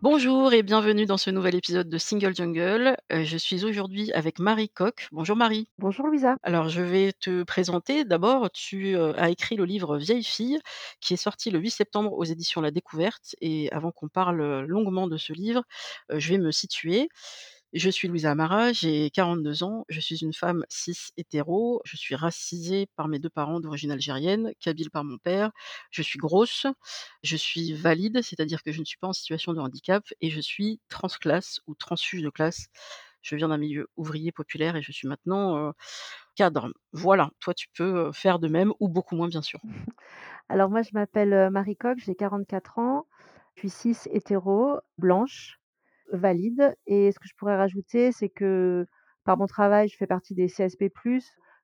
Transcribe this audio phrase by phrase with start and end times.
[0.00, 2.96] Bonjour et bienvenue dans ce nouvel épisode de Single Jungle.
[3.10, 5.08] Euh, je suis aujourd'hui avec Marie Coq.
[5.10, 5.66] Bonjour Marie.
[5.78, 6.36] Bonjour Louisa.
[6.44, 8.04] Alors je vais te présenter.
[8.04, 10.60] D'abord, tu euh, as écrit le livre Vieille fille
[11.00, 13.34] qui est sorti le 8 septembre aux éditions La Découverte.
[13.40, 15.64] Et avant qu'on parle longuement de ce livre,
[16.12, 17.08] euh, je vais me situer.
[17.74, 22.14] Je suis Louisa Amara, j'ai 42 ans, je suis une femme cis hétéro, je suis
[22.14, 25.50] racisée par mes deux parents d'origine algérienne, kabyle par mon père,
[25.90, 26.64] je suis grosse,
[27.22, 30.40] je suis valide, c'est-à-dire que je ne suis pas en situation de handicap, et je
[30.40, 32.68] suis transclasse ou transfuge de classe.
[33.20, 35.74] Je viens d'un milieu ouvrier populaire et je suis maintenant
[36.36, 36.72] cadre.
[36.92, 39.60] Voilà, toi tu peux faire de même ou beaucoup moins bien sûr.
[40.48, 43.06] Alors moi je m'appelle Marie Coq, j'ai 44 ans,
[43.56, 45.57] je suis cis hétéro, blanche,
[46.12, 48.86] valide et ce que je pourrais rajouter, c'est que
[49.24, 50.90] par mon travail, je fais partie des CSP+,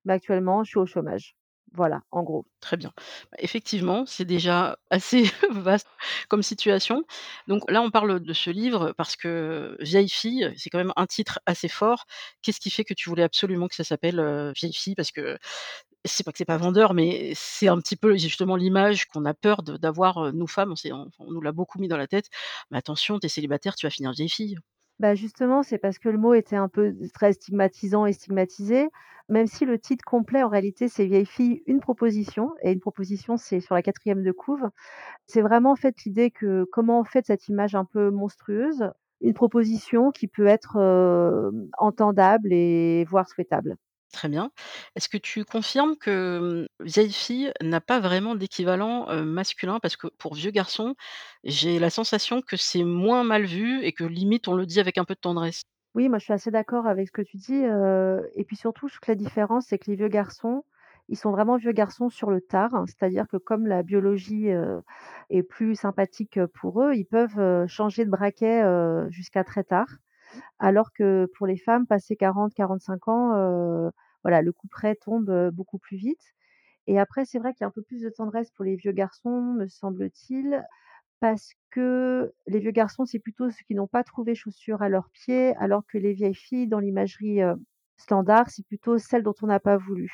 [0.04, 1.34] mais actuellement, je suis au chômage.
[1.72, 2.46] Voilà, en gros.
[2.60, 2.92] Très bien.
[3.32, 5.88] Bah, effectivement, c'est déjà assez vaste
[6.28, 7.04] comme situation.
[7.48, 11.06] Donc là, on parle de ce livre parce que Vieille fille, c'est quand même un
[11.06, 12.06] titre assez fort.
[12.42, 14.94] Qu'est-ce qui fait que tu voulais absolument que ça s'appelle Vieille fille?
[14.94, 15.36] Parce que
[16.04, 19.34] c'est pas que c'est pas vendeur, mais c'est un petit peu justement l'image qu'on a
[19.34, 20.74] peur d'avoir, nous femmes.
[20.90, 22.28] On, nous l'a beaucoup mis dans la tête.
[22.70, 24.56] Mais attention, t'es célibataire, tu vas finir vieille fille.
[25.00, 28.88] Bah justement, c'est parce que le mot était un peu très stigmatisant et stigmatisé,
[29.28, 32.52] même si le titre complet, en réalité, c'est Vieille fille, une proposition.
[32.62, 34.68] Et une proposition, c'est sur la quatrième de couve.
[35.26, 39.34] C'est vraiment en fait l'idée que comment on fait cette image un peu monstrueuse, une
[39.34, 40.76] proposition qui peut être
[41.78, 43.76] entendable et voire souhaitable.
[44.14, 44.52] Très bien.
[44.94, 49.80] Est-ce que tu confirmes que, mmh, vieille fille n'a pas vraiment d'équivalent, masculin?
[49.80, 50.94] Parce que pour vieux garçon,
[51.42, 54.98] j'ai la sensation que c'est moins mal vu et que limite on le dit avec
[54.98, 55.62] un peu de tendresse.
[55.96, 57.60] Oui, moi je suis assez d'accord avec ce que tu dis,
[58.36, 60.64] et puis surtout, je que la différence, c'est que les vieux garçons,
[61.08, 62.74] ils sont vraiment vieux garçons sur le tard.
[62.74, 62.84] Hein.
[62.86, 64.48] C'est-à-dire que comme la biologie,
[65.30, 68.62] est plus sympathique, pour eux, ils peuvent, changer de braquet,
[69.10, 69.88] jusqu'à très tard.
[70.58, 73.90] Alors que pour les femmes, passé 40-45 ans,
[74.24, 76.34] voilà, le couperet tombe beaucoup plus vite.
[76.86, 78.92] Et après, c'est vrai qu'il y a un peu plus de tendresse pour les vieux
[78.92, 80.64] garçons, me semble-t-il,
[81.20, 85.10] parce que les vieux garçons, c'est plutôt ceux qui n'ont pas trouvé chaussures à leurs
[85.10, 87.40] pieds, alors que les vieilles filles, dans l'imagerie
[87.96, 90.12] standard, c'est plutôt celles dont on n'a pas voulu.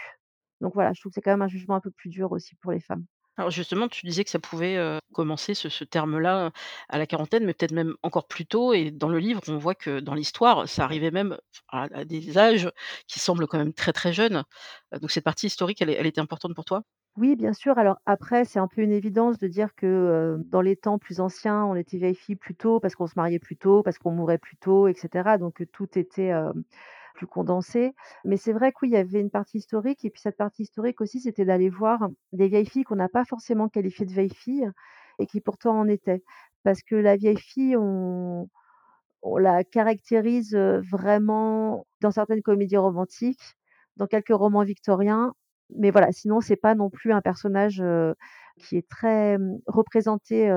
[0.60, 2.54] Donc voilà, je trouve que c'est quand même un jugement un peu plus dur aussi
[2.56, 3.04] pour les femmes.
[3.41, 4.78] Alors justement, tu disais que ça pouvait,
[5.15, 6.51] commencer ce terme-là,
[6.91, 9.75] à la quarantaine, mais peut-être même encore plus tôt et dans le livre, on voit
[9.75, 12.71] que dans l'histoire, ça arrivait même à des âges
[13.06, 14.45] qui semblent quand même très, très jeunes.
[15.00, 16.83] donc cette partie historique, elle était importante pour toi?
[17.17, 17.77] Oui, bien sûr.
[17.79, 21.65] Alors après, c'est un peu une évidence de dire que, dans les temps plus anciens,
[21.65, 24.39] on était vieille fille plus tôt parce qu'on se mariait plus tôt, parce qu'on mourait
[24.39, 26.33] plus tôt et cetera, donc tout était,
[27.20, 27.94] plus condensé.
[28.25, 31.20] Mais c'est vrai qu'il y avait une partie historique et puis cette partie historique aussi,
[31.20, 34.70] c'était d'aller voir des vieilles filles qu'on n'a pas forcément qualifiées de vieilles filles
[35.19, 36.22] et qui pourtant en étaient.
[36.64, 38.48] Parce que la vieille fille, on
[39.22, 40.54] on la caractérise,
[40.91, 43.54] vraiment dans certaines comédies romantiques,
[43.97, 45.34] dans quelques romans victoriens,
[45.76, 47.82] mais voilà, sinon c'est pas non plus un personnage,
[48.58, 50.50] qui est très, mmh, représenté,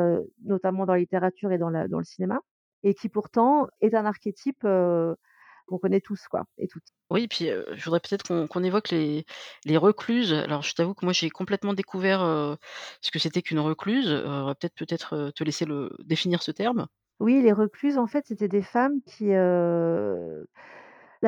[0.46, 2.40] notamment dans la littérature et dans le cinéma
[2.84, 4.66] et qui pourtant est un archétype,
[5.68, 6.84] qu'on connaît tous quoi et toutes.
[7.10, 9.26] Oui, puis, je voudrais peut-être qu'on évoque les
[9.66, 10.34] les recluses.
[10.34, 12.22] Alors je t'avoue que moi j'ai complètement découvert,
[13.02, 14.10] ce que c'était qu'une recluse.
[14.10, 16.88] Heu, peut-être peut-être, te laisser le définir ce terme?
[17.20, 20.46] Oui, les recluses en fait, c'était des femmes qui, la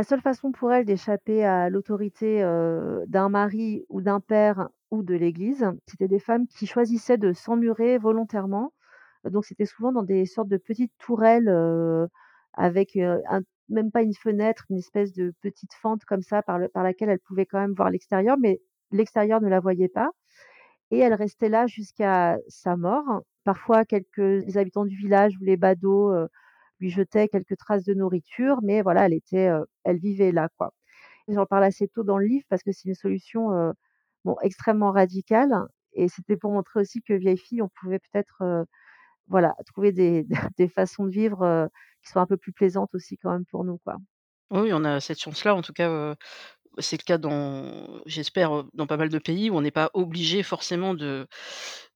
[0.04, 2.42] seule façon pour elles d'échapper à l'autorité,
[3.08, 7.98] d'un mari ou d'un père ou de l'église, c'était des femmes qui choisissaient de s'emmurer
[7.98, 8.74] volontairement.
[9.26, 11.50] Donc c'était souvent dans des sortes de petites tourelles,
[12.54, 16.84] avec, un même pas une fenêtre, une espèce de petite fente comme ça par par
[16.84, 20.10] laquelle elle pouvait quand même voir l'extérieur, mais l'extérieur ne la voyait pas
[20.92, 23.22] et elle restait là jusqu'à sa mort.
[23.44, 26.28] Parfois quelques habitants du village ou les badauds, heu,
[26.80, 30.74] lui jetait quelques traces de nourriture, mais voilà, elle était, heu, elle vivait là, quoi.
[31.30, 33.74] J'en parle assez tôt dans le livre parce que c'est une solution, heu,
[34.26, 35.54] bon, extrêmement radicale
[35.94, 38.44] et c'était pour montrer aussi que vieille fille, on pouvait peut-être,
[39.28, 40.26] voilà, trouver des
[40.58, 41.70] des façons de vivre,
[42.04, 43.98] qui sont un peu plus plaisantes aussi quand même pour nous, quoi.
[44.52, 46.16] Oui, on a cette chance-là, en tout cas,
[46.80, 50.44] c'est le cas dans j'espère, dans pas mal de pays où on n'est pas obligé
[50.44, 51.28] forcément de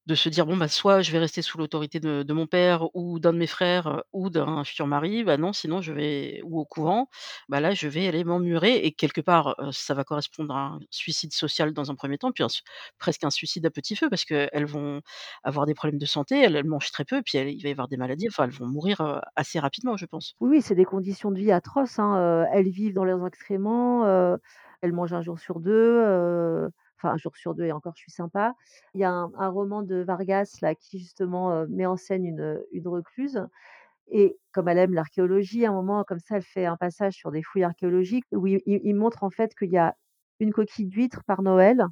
[0.06, 3.18] de se dire: «Bon, bah, soit je vais rester sous l'autorité de mon père ou
[3.20, 6.64] d'un de mes frères, ou d'un futur mari, bah, non, sinon je vais ou au
[6.64, 7.08] couvent,
[7.48, 11.32] bah, là, je vais aller m'emmurer» et quelque part, ça va correspondre à un suicide
[11.32, 12.44] social dans un premier temps, puis
[12.98, 15.00] presque un suicide à petit feu parce qu'elles vont
[15.44, 17.88] avoir des problèmes de santé, elles mangent très peu, puis elles il va y avoir
[17.88, 20.36] des maladies, elles vont mourir, assez rapidement, je pense.
[20.40, 24.06] Oui, c'est des conditions de vie atroces, hein, elles vivent dans leurs excréments,
[24.80, 26.70] elles mangent un jour sur 2, heu,
[27.02, 28.54] enfin un jour sur 2 et encore je suis sympa.
[28.94, 32.60] Il y a un roman de Vargas là qui justement, heu, met en scène une,
[32.86, 33.42] recluse
[34.08, 37.30] et comme elle aime l'archéologie, à un moment comme ça, elle fait un passage sur
[37.32, 39.96] des fouilles archéologiques où il montre en fait qu'il y a
[40.40, 41.84] une coquille d'huître par Noël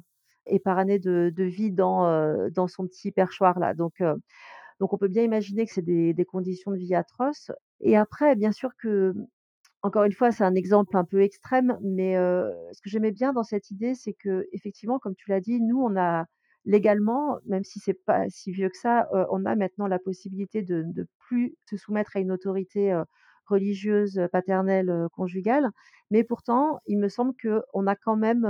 [0.47, 4.15] et par année de vie dans, heu, dans son petit perchoir là donc heu
[4.79, 7.51] donc on peut bien imaginer que c'est des conditions de vie atroces
[7.81, 9.13] et après bien sûr que,
[9.83, 13.43] encore une fois, c'est un exemple un peu extrême, mais ce que j'aimais bien dans
[13.43, 16.25] cette idée, c'est qu'effectivement, comme tu l'as dit, nous, on a
[16.65, 20.83] légalement, même si c'est pas si vieux que ça, on a maintenant la possibilité de
[20.95, 23.01] ne plus se soumettre à une autorité,
[23.45, 25.69] religieuse, paternelle, conjugale.
[26.11, 28.45] Mais pourtant, il me semble qu'on a quand même,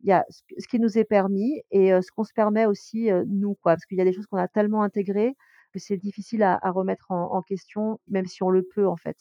[0.00, 3.54] il y a ce qui nous est permis et ce qu'on se permet aussi, nous,
[3.62, 3.72] quoi.
[3.72, 5.34] Parce qu'il y a des choses qu'on a tellement intégrées
[5.72, 9.16] que c'est difficile à remettre en question, même si on le peut, en fait.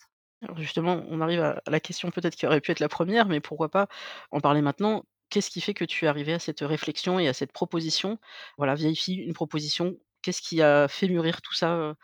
[0.57, 3.69] Justement, on arrive à la question peut-être qui aurait pu être la première, mais pourquoi
[3.69, 3.87] pas
[4.31, 5.03] en parler maintenant?
[5.29, 8.17] Qu'est-ce qui fait que tu es arrivé à cette réflexion et à cette proposition?
[8.57, 9.97] Voilà, vieille fille, une proposition.
[10.23, 11.95] Qu'est-ce qui a fait mûrir tout ça, heu,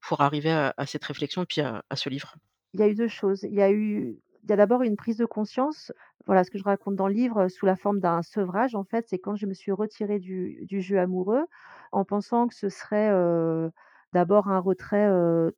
[0.00, 2.36] pour arriver à cette réflexion et puis à ce livre?
[2.74, 3.42] Il y a eu 2 choses.
[3.44, 5.92] Il y a eu il y a d'abord une prise de conscience.
[6.26, 9.06] Voilà, ce que je raconte dans le livre, sous la forme d'un sevrage, en fait,
[9.08, 11.44] c'est quand je me suis retirée du jeu amoureux,
[11.92, 13.70] en pensant que ce serait, heu,
[14.12, 15.08] d'abord un retrait,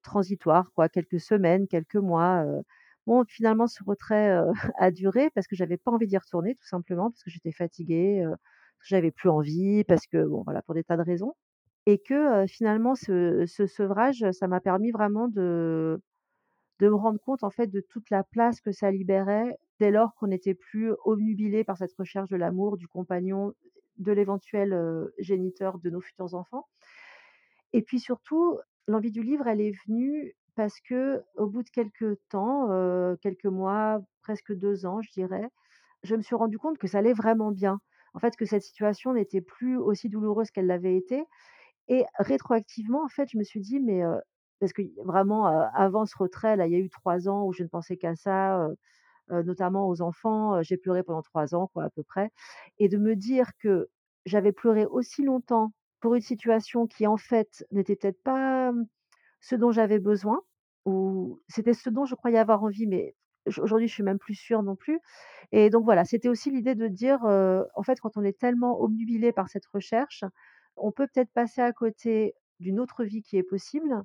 [0.03, 2.45] transitoire, quoi, quelques semaines, quelques mois.
[3.07, 4.37] Bon, finalement, ce retrait,
[4.79, 8.23] a duré parce que j'avais pas envie d'y retourner, tout simplement, parce que j'étais fatiguée,
[8.25, 11.35] heu, que j'avais plus envie, parce que bon, voilà, pour des tas de raisons
[11.87, 16.01] et que, finalement, ce ce sevrage, ça m'a permis vraiment de
[16.81, 20.15] de me rendre compte en fait de toute la place que ça libérait dès lors
[20.17, 23.53] qu'on n'était plus obnubilé par cette recherche de l'amour, du compagnon,
[23.99, 24.75] de l'éventuel,
[25.19, 26.67] géniteur de nos futurs enfants
[27.73, 28.59] et puis surtout,
[28.89, 32.69] l'envie du livre, elle est venue parce que au bout de quelques temps,
[33.23, 35.49] quelques mois, presque 2 ans, je dirais,
[36.05, 37.81] je me suis rendu compte que ça allait vraiment bien.
[38.15, 41.25] En fait, que cette situation n'était plus aussi douloureuse qu'elle l'avait été
[41.89, 44.03] et rétroactivement, en fait, je me suis dit: «Mais»
[44.61, 47.63] parce que vraiment, avant ce retrait là, il y a eu 3 ans où je
[47.65, 48.69] ne pensais qu'à ça,
[49.31, 52.31] notamment aux enfants, j'ai pleuré pendant 3 ans quoi, à peu près
[52.79, 53.89] et de me dire que
[54.27, 55.73] j'avais pleuré aussi longtemps
[56.03, 58.87] pour une situation qui, en fait, n'était peut-être pas, mmh,
[59.41, 60.41] ce dont j'avais besoin
[60.87, 63.17] ou c'était ce dont je croyais avoir envie, mais
[63.59, 65.01] aujourd'hui, je suis même plus sûre non plus
[65.53, 69.33] et donc voilà, c'était aussi l'idée de dire, en fait, quand on est tellement obnubilé
[69.33, 70.25] par cette recherche,
[70.77, 74.03] on peut peut-être passer à côté d'une autre vie qui est possible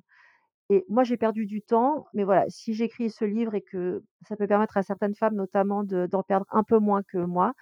[0.70, 4.36] et moi, j'ai perdu du temps, mais voilà, si j'écris ce livre et que ça
[4.36, 7.54] peut permettre à certaines femmes notamment de d'en perdre un peu moins que moi,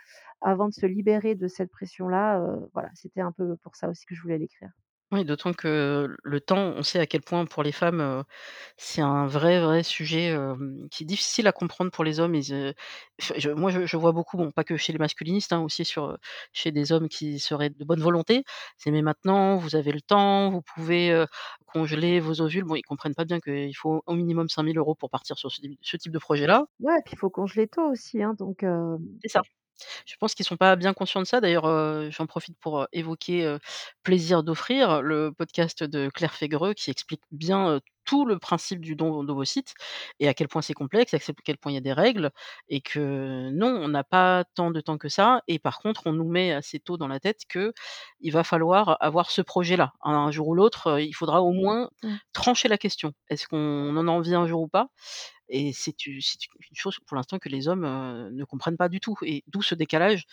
[0.42, 4.06] avant de se libérer de cette pression-là, heu, voilà, c'était un peu pour ça aussi
[4.06, 4.70] que je voulais l'écrire.
[5.12, 8.24] Oui, d'autant que le temps, on sait à quel point pour les femmes, heu,
[8.76, 12.34] c'est un vrai, vrai sujet, hem, qui est difficile à comprendre pour les hommes.
[12.34, 12.74] Ils, heu,
[13.20, 15.84] f je moi, je je vois beaucoup, bon, pas que chez les masculinistes, hein, aussi
[15.84, 16.18] sur, heu,
[16.52, 18.42] chez des hommes qui seraient de bonne volonté.
[18.78, 21.26] C'est: «Mais maintenant, vous avez le temps, vous pouvez, heu,
[21.66, 22.64] congeler vos ovules».
[22.64, 25.52] Bon, ils comprennent pas bien qu'il faut au minimum 5 000 € pour partir sur
[25.52, 26.66] ce type ce type de projet-là.
[26.80, 28.62] Ouais, puis il faut congeler tôt aussi, hein, donc
[29.22, 29.42] C'est ça.
[30.06, 31.40] Je pense qu'ils sont pas bien conscients de ça.
[31.40, 33.58] D'ailleurs, heu, j'en profite pour, heu, évoquer, heu,
[34.02, 38.94] Plaisir d'offrir, le podcast de Claire Fégreux qui explique bien, heu, tout le principe du
[38.94, 39.74] don d'ovocytes
[40.20, 42.30] et à quel point c'est complexe, à quel point il y a des règles
[42.68, 46.12] et que non, on n'a pas tant de temps que ça et par contre, on
[46.12, 47.72] nous met assez tôt dans la tête que
[48.20, 49.92] il va falloir avoir ce projet-là.
[50.02, 52.14] Un jour ou l'autre, heu, il faudra au moins mmh.
[52.32, 53.12] trancher la question.
[53.28, 54.88] Est-ce qu'on en a envie un jour ou pas?
[55.48, 56.20] Et c'est une
[56.74, 60.26] chose pour l'instant que les hommes, ne comprennent pas du tout et d'où ce décalage.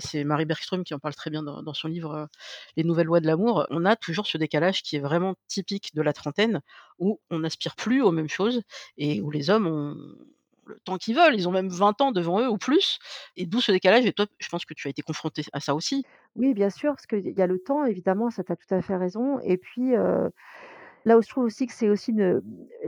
[0.00, 2.28] C'est Marie Bergström qui en parle très bien dans son livre,
[2.76, 3.66] Les nouvelles lois de l'amour.
[3.70, 6.60] On a toujours ce décalage qui est vraiment typique de la trentaine,
[6.98, 8.62] où on n'aspire plus aux mêmes choses
[8.96, 9.96] et où les hommes ont
[10.66, 11.34] le temps qu'ils veulent.
[11.34, 12.98] Ils ont même 20 ans devant eux ou plus
[13.36, 15.74] et d'où ce décalage et toi, je pense que tu as été confronté à ça
[15.74, 16.06] aussi?
[16.36, 18.80] Oui, bien sûr, parce qu'il y a le temps évidemment, ça tu as tout à
[18.82, 19.94] fait raison et puis,
[21.04, 22.42] Là où je trouve aussi que c'est aussi une,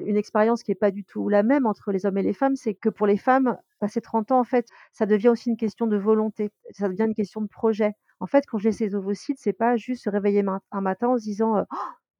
[0.05, 2.57] une expérience qui est pas du tout la même entre les hommes et les femmes,
[2.57, 5.87] c'est que pour les femmes, passer 30 ans, en fait, ça devient aussi une question
[5.87, 7.93] de volonté, ça devient une question de projet.
[8.21, 11.25] En fait, quand j'ai ces ovocytes, c'est pas juste se réveiller un matin en se
[11.25, 11.65] disant, heu: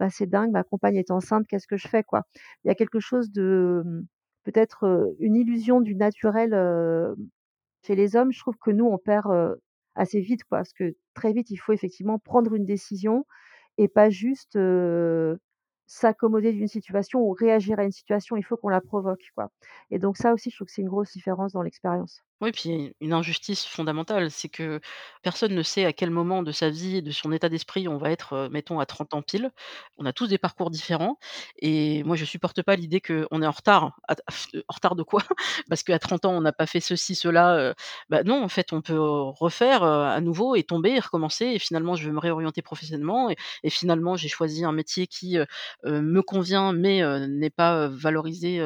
[0.01, 2.25] «Bah, c'est dingue, ma compagne est enceinte, qu'est-ce que je fais?» quoi?
[2.65, 4.03] Il y a quelque chose de, mmh,
[4.45, 6.55] peut-être, une illusion du naturel,
[7.87, 8.33] chez les hommes.
[8.33, 9.57] Je trouve que nous, on perd,
[9.95, 13.27] assez vite, quoi, parce que très vite, il faut effectivement prendre une décision
[13.79, 14.57] et pas juste,
[15.93, 18.37] s'accommoder d'une situation ou réagir à une situation.
[18.37, 19.51] Il faut qu'on la provoque, quoi
[19.91, 22.23] et donc ça aussi, je trouve que c'est une grosse différence dans l'expérience.
[22.43, 24.81] Oui, puis une injustice fondamentale, c'est que
[25.23, 27.99] personne ne sait à quel moment de sa vie et de son état d'esprit on
[27.99, 29.53] va être, mettons à 30 ans pile.
[29.97, 31.19] On a tous des parcours différents
[31.61, 33.97] et moi je supporte pas l'idée qu'on est en retard.
[34.69, 35.23] En retard de quoi?
[35.69, 37.75] Parce qu'à 30 ans on n'a pas fait ceci, cela,
[38.11, 41.95] bah, non en fait on peut, refaire, à nouveau et tomber et recommencer et finalement
[41.95, 45.39] je vais me réorienter professionnellement et finalement j'ai choisi un métier qui,
[45.85, 48.61] me convient mais n'est pas, valorisé,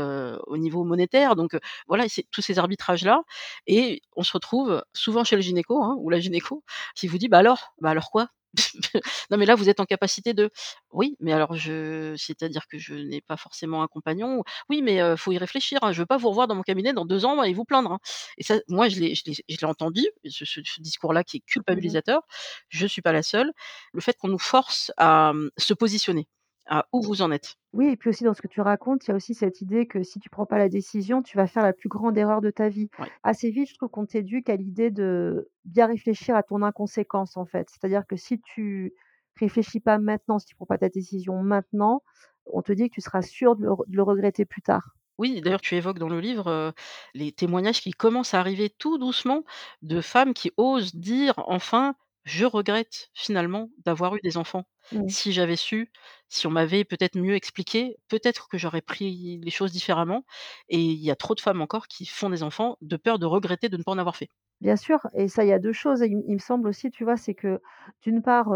[0.47, 3.23] au niveau monétaire donc voilà, tous ces arbitrages-là
[3.67, 7.29] et on se retrouve souvent chez le gynéco, hein, ou la gynéco qui vous dit:
[7.29, 7.75] «Bah alors?
[7.81, 8.29] Bah alors quoi?
[9.31, 10.51] Non mais là vous êtes en capacité de»
[10.93, 15.17] «Oui, mais alors je c'est-à-dire que je n'ai pas forcément un compagnon?» «Oui, mais heu,
[15.17, 17.43] faut y réfléchir, hein, je veux pas vous revoir dans mon cabinet dans 2 ans
[17.43, 17.99] et vous plaindre, hein»
[18.39, 21.39] et ça, moi je l'ai je l'ai je l'ai entendu, ce ce ce discours-là qui
[21.39, 22.23] est Mmh culpabilisateur.
[22.69, 23.53] Je suis pas la seule.
[23.93, 26.29] Le fait qu'on nous force à, mmh, se positionner,
[26.67, 27.57] à où vous en êtes.
[27.73, 29.87] Oui et puis aussi dans ce que tu racontes, il y a aussi cette idée
[29.87, 32.51] que si tu prends pas la décision, tu vas faire la plus grande erreur de
[32.51, 32.89] ta vie.
[32.99, 33.13] Ouais.
[33.23, 37.45] Assez vite, je trouve qu'on t'éduque à l'idée de bien réfléchir à ton inconséquence, en
[37.45, 37.69] fait.
[37.71, 38.95] C'est-à-dire que si tu
[39.39, 42.03] réfléchis pas maintenant, si tu prends pas ta décision maintenant,
[42.47, 44.97] on te dit que tu seras sûr de le re de le regretter plus tard.
[45.19, 46.75] Oui, d'ailleurs, tu évoques dans le livre,
[47.15, 49.45] les témoignages qui commencent à arriver tout doucement
[49.83, 51.95] de femmes qui osent dire enfin:
[52.27, 54.65] «Je regrette finalement d'avoir eu des enfants.
[54.93, 55.09] Mmh.
[55.09, 55.93] Si j'avais su,
[56.29, 60.25] si on m'avait peut-être mieux expliqué, peut-être que j'aurais pris les choses différemment»
[60.69, 63.27] et il y a trop de femmes encore qui font des enfants de peur de
[63.27, 64.29] regretter de ne pas en avoir fait.
[64.63, 66.01] Bien sûr et ça, il y a 2 choses.
[66.03, 67.61] Il me semble aussi, tu vois, c'est que
[68.03, 68.49] d'une part,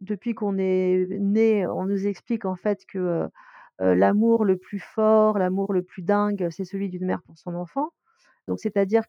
[0.00, 3.26] depuis qu'on est né, on nous explique en fait que,
[3.80, 7.90] l'amour le plus fort, l'amour le plus dingue, c'est celui d'une mère pour son enfant.
[8.48, 9.08] Donc c'est-à-dire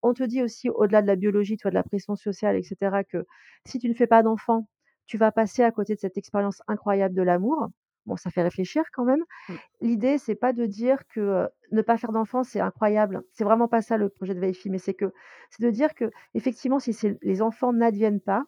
[0.00, 2.62] qu'on te dit aussi au-delà de la biologie, tu vois, de la pression sociale et
[2.62, 3.24] cetera, que
[3.66, 4.68] si tu ne fais pas d'enfant,
[5.06, 7.68] tu vas passer à côté de cette expérience incroyable de l'amour.
[8.06, 9.22] Bon, ça fait réfléchir quand même.
[9.48, 9.58] Mmh.
[9.80, 13.22] L'idée, c'est pas de dire que, heu, ne pas faire d'enfant, c'est incroyable.
[13.32, 15.12] C'est vraiment pas ça le projet de Veil-Fi, mais c'est que
[15.50, 18.44] c'est de dire que effectivement, si les enfants n'adviennent pas,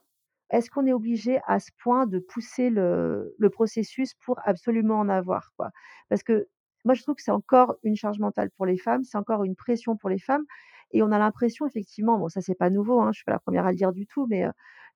[0.51, 5.09] est-ce qu'on est obligé à ce point de pousser le le processus pour absolument en
[5.09, 5.71] avoir, quoi?
[6.09, 6.49] Parce que
[6.85, 9.55] moi, je trouve que c'est encore une charge mentale pour les femmes, c'est encore une
[9.57, 10.45] pression pour les femmes
[10.93, 13.39] et on a l'impression effectivement, bon ça c'est pas nouveau, hein, je suis pas la
[13.41, 14.45] première à le dire du tout, mais,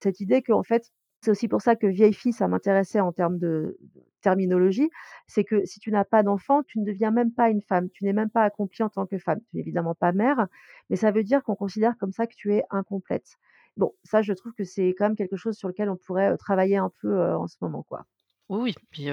[0.02, 0.90] cette idée qu'en fait
[1.24, 3.78] c'est aussi pour ça que vieille fille, ça m'intéressait en termes de
[4.20, 4.90] terminologie,
[5.26, 8.04] c'est que si tu n'as pas d'enfant, tu ne deviens même pas une femme, tu
[8.04, 9.40] n'es même pas accomplie en tant que femme.
[9.50, 10.46] Tu es évidemment pas mère,
[10.90, 13.36] mais ça veut dire qu'on considère comme ça que tu es incomplète.
[13.78, 16.76] Bon, ça je trouve que c'est quand même quelque chose sur lequel on pourrait, travailler
[16.76, 18.04] un peu, en ce moment, quoi.
[18.50, 19.08] Oui, oui,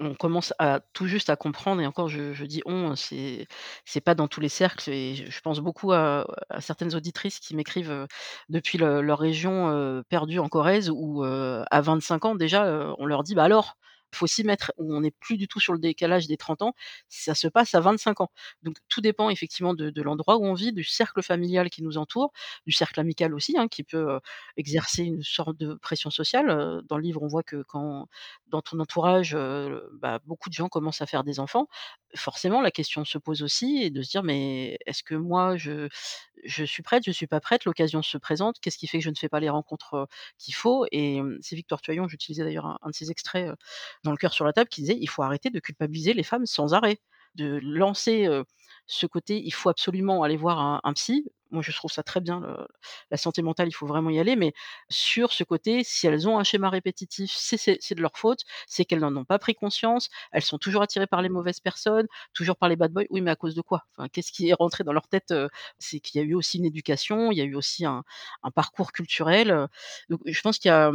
[0.00, 3.46] on commence à tout juste à comprendre et encore je dis «on», c'est
[3.86, 6.26] c'est pas dans tous les cercles et je pense beaucoup à
[6.60, 8.06] certaines auditrices qui m'écrivent,
[8.50, 13.22] depuis le leur région, perdue en Corrèze où, heu, à 25 ans déjà, on leur
[13.22, 13.76] dit: «Bah alors,
[14.16, 14.72] faut s'y mettre».
[14.78, 16.74] On n'est plus du tout sur le décalage des 30 ans,
[17.08, 18.30] ça se passe à 25 ans.
[18.62, 22.32] Donc tout dépend effectivement de l'endroit où on vit, du cercle familial qui nous entoure,
[22.66, 24.20] du cercle amical aussi, hein, qui peut, heu,
[24.56, 26.50] exercer une sorte de pression sociale.
[26.50, 28.08] Heu, dans le livre, on voit que quand
[28.48, 31.68] dans ton entourage, heu, bah, beaucoup de gens commencent à faire des enfants.
[32.16, 35.88] Forcément, la question se pose aussi et de se dire: «Mais est-ce que moi je
[36.44, 39.10] je suis prête, je suis pas prête?» l'occasion se présente, qu'est-ce qui fait que je
[39.10, 40.86] ne fais pas les rencontres, qu'il faut?
[40.92, 43.50] Et c'est Victor Tuaillon, j'utilisais d'ailleurs un un de ses extraits,
[44.04, 46.46] dans Le cœur sur la table, qui disait: «Il faut arrêter de culpabiliser les femmes
[46.46, 46.98] sans arrêt».
[47.36, 48.26] De lancer,
[48.90, 51.26] ce côté: «Il faut absolument aller voir un psy».
[51.52, 52.42] Moi, je trouve ça très bien,
[53.10, 54.52] la santé mentale, il faut vraiment y aller, mais
[54.88, 59.00] sur ce côté, si elles ont un schéma répétitif, c'est de leur faute, c'est qu'elles
[59.00, 62.68] n'en ont pas pris conscience, elles sont toujours attirées par les mauvaises personnes, toujours par
[62.68, 63.04] les bad boys.
[63.10, 63.84] Oui, mais à cause de quoi?
[64.12, 65.48] Qu'est-ce qui est rentré dans leur tête, heu?
[65.78, 68.04] C'est qu'il y a eu aussi une éducation, il y a eu aussi un
[68.54, 69.66] parcours culturel, heu,
[70.08, 70.90] donc je pense qu'il y a,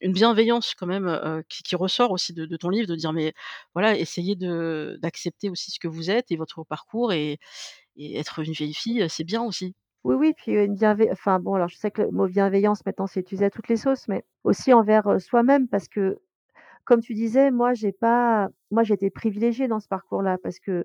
[0.00, 3.34] une bienveillance quand même, heu, qui ressort aussi de ton livre, de dire: «Mais
[3.74, 7.37] voilà, essayez d'accepter aussi ce que vous êtes et votre parcours et
[7.96, 9.74] et être une vieille fille, c'est bien aussi».
[10.04, 13.06] Oui, oui, puis, une bienveil enfin bon, alors je sais que le mot bienveillance maintenant
[13.06, 16.18] c'est utilisé à toutes les sauces, mais aussi envers, soi-même parce que
[16.84, 20.84] comme tu disais, moi j'ai pas moi j'ai été privilégiée dans ce parcours-là parce que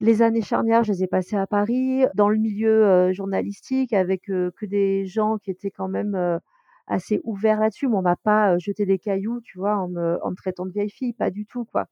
[0.00, 4.66] les années charnières, je les ai passées à Paris, dans le milieu, journalistique avec, que
[4.66, 6.40] des gens qui étaient quand même,
[6.88, 10.66] assez ouverts là-dessus, mais on m'a pas, jeté des cailloux, tu vois, en me traitant
[10.66, 11.86] de vieille fille, pas du tout, quoi.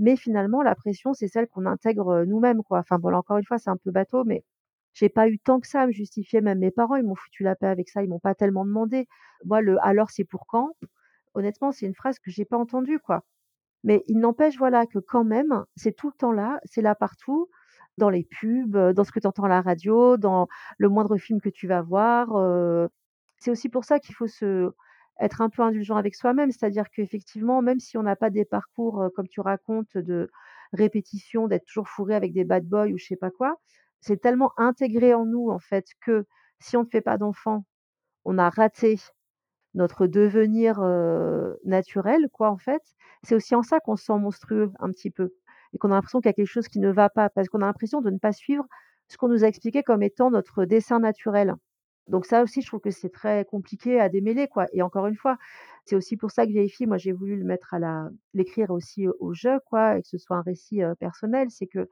[0.00, 2.80] Mais finalement, la pression, c'est celle qu'on intègre, nous-mêmes, quoi.
[2.80, 4.44] Enfin bon, là, encore une fois, c'est un peu bateau, mais
[4.94, 6.40] j'ai pas eu tant que ça à me justifier.
[6.42, 9.06] Même mes parents, ils m'ont foutu la paix avec ça, ils m'ont pas tellement demandé.
[9.44, 10.70] Moi, le «alors c'est pour quand?»
[11.34, 13.24] honnêtement, c'est une phrase que j'ai pas entendue, quoi.
[13.84, 17.48] Mais il n'empêche, voilà, que quand même, c'est tout le temps là, c'est là partout,
[17.98, 21.40] dans les pubs, dans ce que tu entends à la radio, dans le moindre film
[21.40, 22.28] que tu vas voir.
[23.38, 24.70] C'est aussi pour ça qu'il faut se
[25.20, 26.50] être un peu indulgent avec soi-même.
[26.52, 30.30] C'est-à-dire qu'effectivement, même si on n'a pas des parcours, heu, comme tu racontes, de
[30.72, 33.56] répétition, d'être toujours fourré avec des bad boys ou je sais pas quoi,
[34.00, 36.26] c'est tellement intégré en nous, en fait, que
[36.60, 37.64] si on ne fait pas d'enfant,
[38.24, 38.96] on a raté
[39.74, 42.82] notre devenir, heu, naturel quoi, en fait.
[43.22, 45.32] C'est aussi en ça qu'on se sent monstrueux un petit peu
[45.72, 47.62] et qu'on a l'impression qu'il y a quelque chose qui ne va pas, parce qu'on
[47.62, 48.66] a l'impression de ne pas suivre
[49.08, 51.54] ce qu'on nous a expliqué comme étant notre dessin naturel.
[52.08, 55.16] Donc ça aussi, je trouve que c'est très compliqué à démêler, quoi et encore une
[55.16, 55.36] fois,
[55.84, 59.06] c'est aussi pour ça que fille, moi, j'ai voulu le mettre à la l'écrire aussi
[59.20, 61.48] au jeu, quoi et que ce soit un récit, personnel.
[61.50, 61.88] C'est que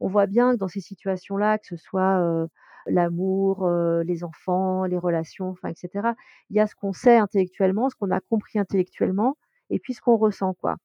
[0.00, 2.46] on voit bien que dans ces situations-là, que ce soit,
[2.86, 3.68] l'amour,
[4.04, 6.14] les enfants, les relations, enfin et cetera,
[6.50, 9.36] il y a ce qu'on sait intellectuellement, ce qu'on a compris intellectuellement
[9.70, 10.76] et puis ce qu'on ressent, quoi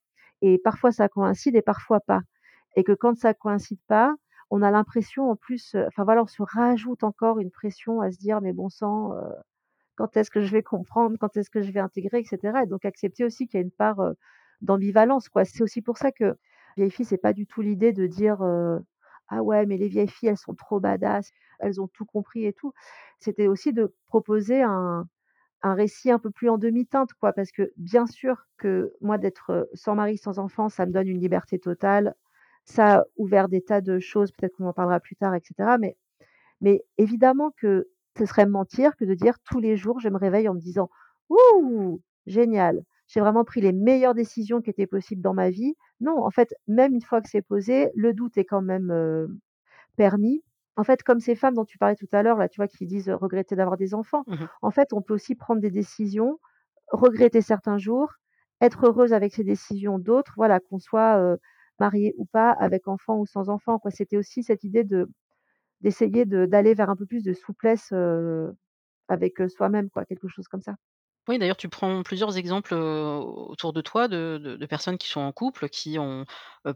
[0.42, 2.20] et parfois ça coïncide et parfois pas
[2.76, 4.14] et que quand ça coïncide pas,
[4.50, 8.18] on a l'impression en plus, enfin voilà, on se rajoute encore une pression à se
[8.18, 9.12] dire: «Mais bon sang,
[9.96, 11.16] quand est-ce que je vais comprendre?
[11.20, 13.64] Quand est-ce que je vais intégrer?» et cetera et donc accepter aussi qu'il y a
[13.64, 14.00] une part,
[14.62, 15.44] d'ambivalence, quoi.
[15.44, 16.36] C'est aussi pour ça que
[16.76, 18.42] Vieille fille, c'est pas du tout l'idée de dire,
[19.28, 22.52] «Ah ouais, mais les vieilles filles, elles sont trop badass, elles ont tout compris et
[22.52, 22.72] tout».
[23.20, 25.06] C'était aussi de proposer un
[25.62, 29.68] un récit un peu plus en demi-teinte, quoi, parce que bien sûr que moi d'être,
[29.74, 32.14] sans mari, sans enfant, ça me donne une liberté totale.
[32.70, 35.78] Ça a ouvert des tas de choses, peut-être qu'on en parlera plus tard et cetera,
[35.78, 35.96] mais
[36.60, 40.48] mais évidemment que ce serait mentir que de dire tous les jours, je me réveille
[40.48, 40.90] en me disant:
[41.30, 45.76] «Ouh, génial, j'ai vraiment pris les meilleures décisions qui étaient possibles dans ma vie».
[46.00, 48.92] Non, en fait, même une fois que c'est posé, le doute est quand même,
[49.96, 50.42] permis.
[50.76, 52.86] En fait, comme ces femmes dont tu parlais tout à l'heure, là, tu vois, qui
[52.86, 54.24] disent, regretter d'avoir des enfants.
[54.28, 54.48] Mmh mh.
[54.62, 56.38] En fait, on peut aussi prendre des décisions,
[56.92, 58.14] regretter certains jours,
[58.62, 61.36] être heureuse avec ces décisions d'autres, voilà, qu'on soit,
[61.80, 63.90] marié ou pas, avec enfant ou sans enfant, quoi.
[63.90, 65.08] C'était aussi cette idée de
[65.82, 67.92] d'essayer de d'aller vers un peu plus de souplesse,
[69.08, 70.76] avec, soi-même, quoi, quelque chose comme ça.
[71.28, 75.20] Oui, d'ailleurs, tu prends plusieurs exemples, autour de toi de de de personnes qui sont
[75.20, 76.24] en couple, qui ont,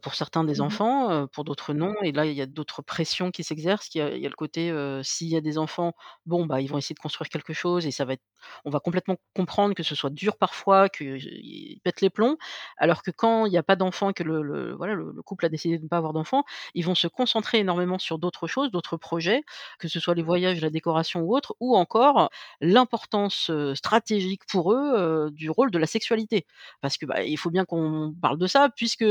[0.02, 0.78] pour certains des Mmh mh.
[0.78, 3.94] enfants, pour d'autres non et là, il y a d'autres pressions qui s'exercent.
[3.94, 4.70] Il y a il y a le côté,
[5.02, 5.94] s'il y a des enfants,
[6.26, 8.22] bon, bah, ils vont essayer de construire quelque chose et ça va être
[8.66, 12.36] on va complètement comprendre que ce soit dur parfois, qu'ils pètent les plombs.
[12.76, 15.46] Alors que quand il y a pas d'enfants, que le le voilà, le le couple
[15.46, 18.70] a décidé de ne pas avoir d'enfants, ils vont se concentrer énormément sur d'autres choses,
[18.70, 19.44] d'autres projets,
[19.78, 22.28] que ce soit les voyages, la décoration ou autre, ou encore
[22.60, 26.46] l'importance, stratégique pour eux, du rôle de la sexualité.
[26.80, 29.04] Parce que, bah, il faut bien qu'on parle de ça puisque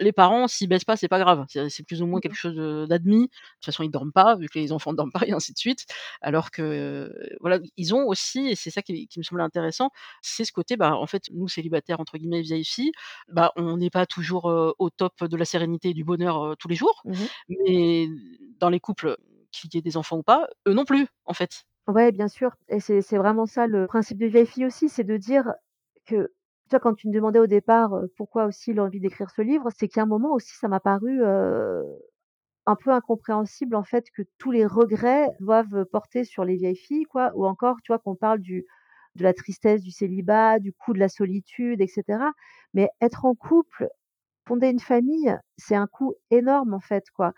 [0.00, 1.44] les parents s'ils baissent pas, c'est pas grave.
[1.48, 2.36] C'est plus ou moins Mmh quelque mh.
[2.36, 2.54] chose,
[2.88, 3.22] d'admis.
[3.22, 5.58] De toute façon, ils dorment pas, vu que les enfants dorment pas et ainsi de
[5.58, 5.86] suite.
[6.22, 9.90] Alors que, voilà, ils ont aussi et c'est ça qui qui me semblait intéressant,
[10.22, 12.92] c'est ce côté, bah, en fait, nous célibataires entre guillemets «vieilles filles»,
[13.28, 14.46] bah, on n'est pas toujours,
[14.78, 17.04] au top de la sérénité et du bonheur, heu, tous les jours.
[17.04, 17.28] Mmh mh.
[17.48, 18.08] Mais
[18.60, 19.16] dans les couples,
[19.52, 21.64] qu'il y ait des enfants ou pas, eux non plus, en fait.
[21.88, 25.54] Ouais, bien sûr et c'est vraiment ça le principe Vieille fille aussi, c'est de dire
[26.06, 26.26] que
[26.68, 29.88] tu vois, quand tu me demandais au départ, pourquoi aussi l'envie d'écrire ce livre, c'est
[30.00, 31.24] a un moment aussi ça m'a paru,
[32.66, 37.04] un peu incompréhensible en fait que tous les regrets doivent, porter sur les vieilles filles
[37.04, 38.66] quoi ou encore tu vois qu'on parle du
[39.16, 42.32] de la tristesse du célibat, du coût de la solitude et cetera.
[42.74, 43.88] Mais être en couple
[44.48, 47.32] Fonder une famille, c'est un coût énorme en fait, quoi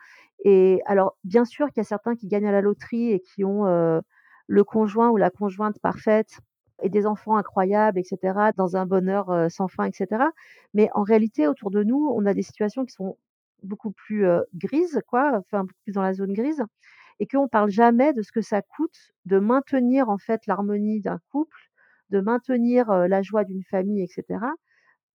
[0.44, 3.44] et alors bien sûr qu'il y a certains qui gagnent à la loterie et qui
[3.44, 4.00] ont, heu,
[4.50, 6.40] le conjoint ou la conjointe parfaite
[6.82, 10.32] et des enfants incroyables et cetera, dans un bonheur, heu, sans fin et cetera.
[10.74, 13.18] Mais en réalité, autour de nous, on a des situations qui sont
[13.62, 16.62] beaucoup plus, heu, grises quoi, enfin beaucoup plus dans la zone grise
[17.20, 21.20] et qu'on parle jamais de ce que ça coûte de maintenir en fait l'harmonie d'un
[21.32, 21.58] couple,
[22.10, 24.52] de maintenir, heu, la joie d'une famille et cetera.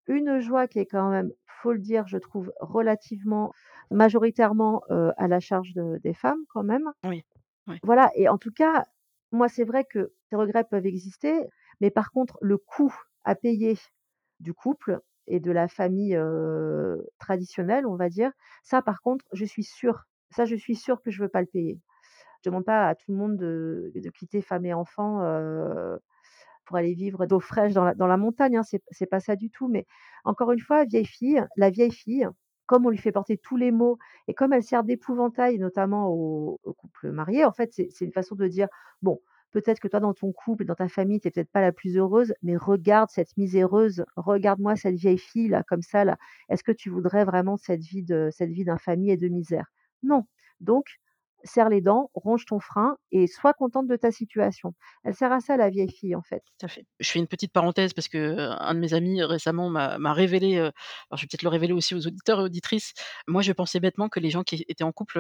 [0.07, 3.53] Une joie qui est quand même, faut le dire, je trouve relativement
[3.91, 6.91] majoritairement, à la charge de des femmes quand même.
[7.03, 7.23] Oui,
[7.67, 8.85] oui, Voilà et en tout cas,
[9.35, 11.33] moi c'est vrai que ces regrets peuvent exister,
[11.81, 12.93] mais par contre le coût
[13.23, 13.77] à payer
[14.39, 16.15] du couple et de la famille,
[17.19, 18.31] traditionnelle, on va dire,
[18.63, 20.45] ça par contre, je suis sûre, ça
[21.01, 21.79] que je veux pas le payer.
[22.43, 25.99] Je demande pas à tout le monde de quitter femme et enfants, heu
[26.65, 29.85] pour aller vivre d'eau fraîche dans la montagne, hein, c'est pas ça du tout, mais
[30.23, 32.27] encore une fois, vieille fille, la vieille fille,
[32.65, 33.97] comme on lui fait porter tous les maux
[34.28, 38.36] et comme elle sert d'épouvantail notamment aux aux couples mariés, en fait, c'est une façon
[38.36, 38.67] de dire:
[39.01, 41.71] «Bon, peut-être que toi, dans ton couple dans ta famille, tu es peut-être pas la
[41.71, 46.17] plus heureuse, mais regarde cette miséreuse, regarde-moi cette vieille fille là, comme ça là.
[46.49, 49.67] Est-ce que tu voudrais vraiment cette vie de cette vie d'infamie et de misère?
[50.04, 50.25] Non.
[50.62, 50.86] Donc
[51.45, 54.73] serre les dents, ronge ton frein et sois contente de ta situation.
[55.03, 56.43] Elle sert à ça la vieille fille, en fait.
[56.99, 60.73] Je fais une petite parenthèse parce que, un de mes amis récemment m'a révélé, alors
[61.13, 62.93] je vais peut-être le révéler aussi aux auditeurs et auditrices.
[63.27, 65.19] Moi, je pensais bêtement que les gens qui étaient en couple,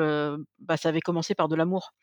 [0.59, 1.93] bah, ça avait commencé par de l'amour.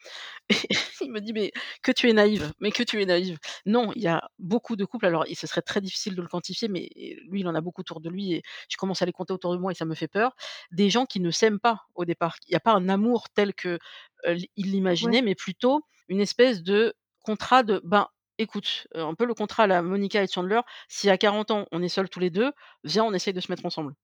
[1.00, 3.38] Il me dit: «Mais que tu es naïve, mais que tu es naïve».
[3.66, 6.68] Non, il y a beaucoup de couples, alors ce serait très difficile de le quantifier,
[6.68, 6.90] mais
[7.28, 9.52] lui, il en a beaucoup autour de lui et je commence à les compter autour
[9.52, 10.34] de moi et ça me fait peur.
[10.70, 12.36] Des gens qui ne s'aiment pas au départ.
[12.48, 13.78] Il y a pas un amour tel que,
[14.26, 15.12] heu, ils Ouais.
[15.12, 18.08] l'imaginaient, mais plutôt une espèce de contrat de, ben,
[18.38, 21.66] écoute, heu, un peu le contrat à la Monica et Chandler, si à 40 ans,
[21.72, 22.52] on est seuls tous les 2,
[22.84, 23.94] viens, on essaye de se mettre ensemble.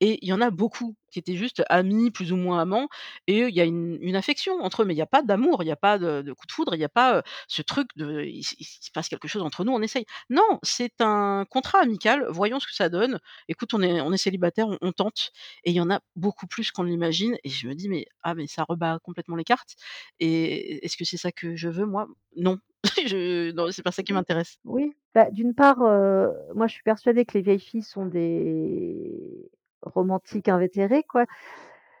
[0.00, 2.88] Et il y en a beaucoup qui étaient juste amis, plus ou moins amants
[3.26, 5.62] et il y a une une affection entre eux, mais il y a pas d'amour,
[5.62, 7.62] il y a pas de de coup de foudre, il y a pas, heu, ce
[7.62, 10.04] truc de il se passe quelque chose entre nous, on essaye.
[10.30, 13.18] Non, c'est un contrat amical, voyons ce que ça donne.
[13.48, 15.30] Écoute, on est on est célibataires, on on tente
[15.64, 18.06] et il y en a beaucoup plus qu'on ne l'imagine et je me dis: «Mais
[18.22, 19.74] ah mais ça rebat complètement les cartes
[20.20, 22.06] et est-ce que c'est ça que je veux moi?
[22.36, 22.58] Non,
[23.06, 24.12] je non, c'est pas ça qui Mmh.
[24.12, 24.58] m'intéresse».
[24.64, 29.50] Oui, bah, d'une part, moi je suis persuadée que les vieilles filles sont des
[29.80, 31.24] romantiques invétérées, quoi.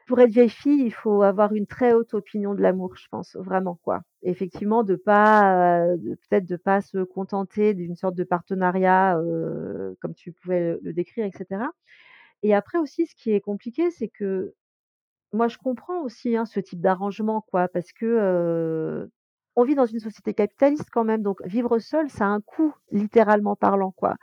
[0.06, 3.34] Pour être vieille fille, il faut avoir une très haute opinion de l'amour, je pense,
[3.36, 4.02] vraiment, quoi.
[4.22, 5.86] Effectivement, de pas,
[6.28, 9.18] peut-être de pas se contenter d'une sorte de partenariat,
[10.00, 11.70] comme tu pouvais le décrire et cetera.
[12.42, 14.54] Et après aussi, ce qui est compliqué, c'est que
[15.32, 19.08] moi, je comprends aussi, hein, ce type d'arrangement, quoi, parce que,
[19.56, 22.74] on vit dans une société capitaliste quand même, donc vivre seul, ça a un coût,
[22.92, 24.16] littéralement parlant, quoi.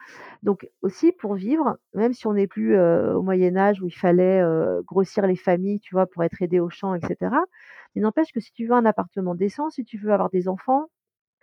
[0.43, 3.91] Donc aussi pour vivre, même si on n'est plus, heu, au Moyen Âge où il
[3.95, 7.43] fallait, heu, grossir les familles, tu vois, pour être aidé aux champs et cetera.
[7.95, 10.85] Il n'empêche que si tu veux un appartement décent, si tu veux avoir des enfants,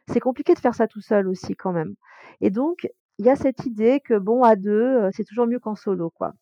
[0.09, 1.95] c'est compliqué de faire ça tout seul aussi quand même.
[2.41, 5.61] Et donc il y a cette idée que bon, à 2, heu, c'est toujours mieux
[5.61, 6.33] qu'en solo, quoi.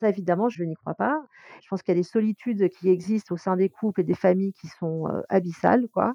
[0.00, 1.20] Ça évidemment, je n'y crois pas.
[1.62, 4.14] Je pense qu'il y a des solitudes qui existent au sein des couples et des
[4.14, 6.14] familles qui sont, abyssales, quoi.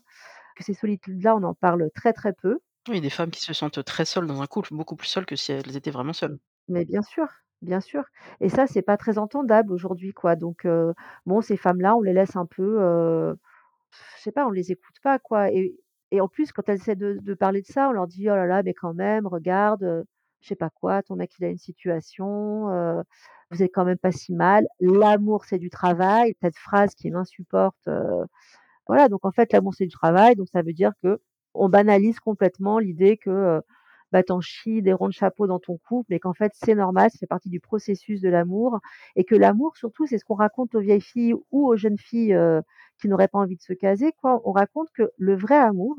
[0.56, 2.60] Que ces solitudes-là, on en parle très, très peu.
[2.90, 5.36] Oui, des femmes qui se sentent très seules dans un couple, beaucoup plus seules que
[5.36, 6.40] si elles étaient vraiment seules.
[6.68, 7.28] Mais bien sûr,
[7.62, 8.04] bien sûr.
[8.40, 10.36] Et ça, c'est pas très entendable aujourd'hui, quoi.
[10.36, 10.94] Donc, heu,
[11.26, 13.36] bon, ces femmes-là, on les laisse un peu, heu,
[14.18, 15.52] je sais pas, on les écoute pas, quoi.
[15.52, 15.76] Et
[16.12, 18.36] et en plus, quand elles essaient de de parler de ça, on leur dit: «Oh
[18.36, 20.06] là là, mais quand même, regarde, heu,
[20.42, 23.04] je sais pas quoi, ton mec, il a une situation, heu,
[23.52, 24.66] vous êtes quand même pas si mal.
[24.80, 26.36] L'amour, c'est du travail».
[26.42, 28.26] Cette phrase qui m'insupporte, heu
[28.88, 32.80] Voilà, donc en fait, l'amour, c'est du travail, donc ça veut dire qu'on banalise complètement
[32.80, 33.62] l'idée que, heu,
[34.12, 36.76] bah, tu en chies des ronds de chapeau dans ton couple, mais qu'en fait, c'est
[36.76, 38.80] normal, ça fait partie du processus de l'amour
[39.16, 42.34] et que l'amour, surtout, c'est ce qu'on raconte aux vieilles filles ou aux jeunes filles,
[42.34, 42.62] heu,
[43.00, 44.42] qui n'auraient pas envie de se caser, quoi.
[44.46, 45.96] On raconte que le vrai amour,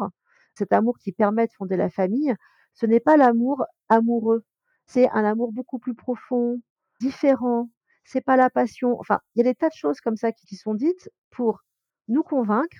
[0.54, 2.34] cet amour qui permet de fonder la famille,
[2.74, 4.44] ce n'est pas l'amour amoureux.
[4.86, 6.60] C'est un amour beaucoup plus profond,
[7.00, 7.70] différent.
[8.04, 8.98] C'est pas la passion.
[9.00, 11.60] Enfin, il y a des tas de choses comme ça qui qui sont dites pour
[12.08, 12.76] nous convaincre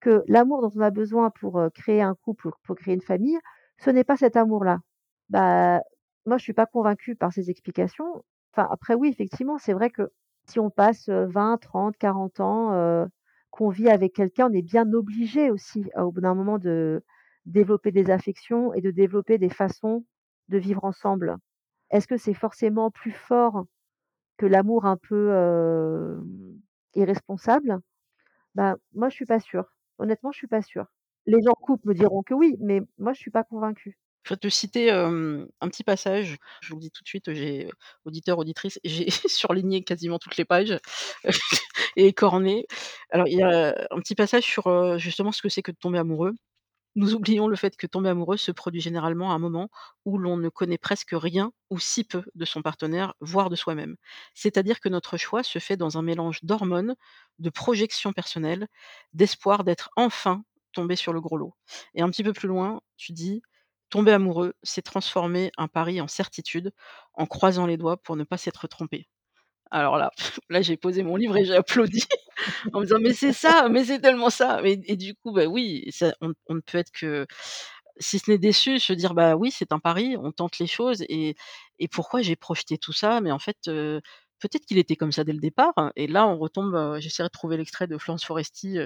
[0.00, 3.38] que l'amour dont on a besoin pour, heu, créer un couple, pour créer une famille,
[3.78, 4.80] ce n'est pas cet amour-là.
[5.30, 5.80] Bah,
[6.26, 8.24] moi, je suis pas convaincue par ces explications.
[8.56, 10.10] Après oui, effectivement, c'est vrai que
[10.48, 13.06] si on passe, heu, 20-30-40 ans, heu,
[13.50, 17.02] qu'on vit avec quelqu'un, on est bien obligé aussi, au bout d'un moment, de
[17.46, 20.04] développer des affections et de développer des façons
[20.48, 21.36] de vivre ensemble.
[21.90, 23.64] Est-ce que c'est forcément plus fort
[24.38, 25.30] que l'amour un peu,
[26.94, 27.80] irresponsable?
[28.54, 29.64] Bah, moi, je suis pas sûre.
[29.98, 30.86] Honnêtement, je suis pas sûre.
[31.26, 33.98] Les gens en couple me diront que oui, mais moi, je suis pas convaincue.
[34.24, 37.68] Je vais te citer, un petit passage, je vous le dis tout de suite, j'ai
[38.06, 40.78] auditeurs, auditrices, j'ai surligné quasiment toutes les pages
[41.96, 42.66] et écorné.
[43.10, 45.98] Alors il y a un petit passage sur, justement ce que c'est que de tomber
[45.98, 46.32] amoureux.
[46.96, 49.68] Nous oublions le fait que tomber amoureux se produit généralement à un moment
[50.04, 53.96] où l'on ne connaît presque rien ou si peu de son partenaire, voire de soi-même.
[54.34, 56.94] C'est-à-dire que notre choix se fait dans un mélange d'hormones,
[57.40, 58.68] de projections personnelles,
[59.12, 61.54] d'espoir d'être enfin tombé sur le gros lot.
[61.94, 63.42] Et un petit peu plus loin, tu dis:
[63.90, 66.72] «Tomber amoureux, c'est transformer un pari en certitude,
[67.14, 69.08] en croisant les doigts pour ne pas s'être trompé».
[69.70, 70.10] Alors là,
[70.50, 72.04] là j'ai posé mon livre et j'ai applaudi
[72.72, 75.88] en me disant: «Mais c'est ça, mais c'est tellement ça!» et du coup, bah, oui,
[76.22, 77.26] on ne peut être que
[78.00, 81.02] si ce n'est déçu, se dire: «Bah, oui, c'est un pari, on tente les choses
[81.08, 81.36] et
[81.80, 83.20] et pourquoi j'ai projeté tout ça?
[83.20, 86.98] Mais en fait, peut-être qu'il était comme ça dès le départ» et là, on retombe,
[87.00, 88.78] j'essaierai de trouver l'extrait de Florence Foresti,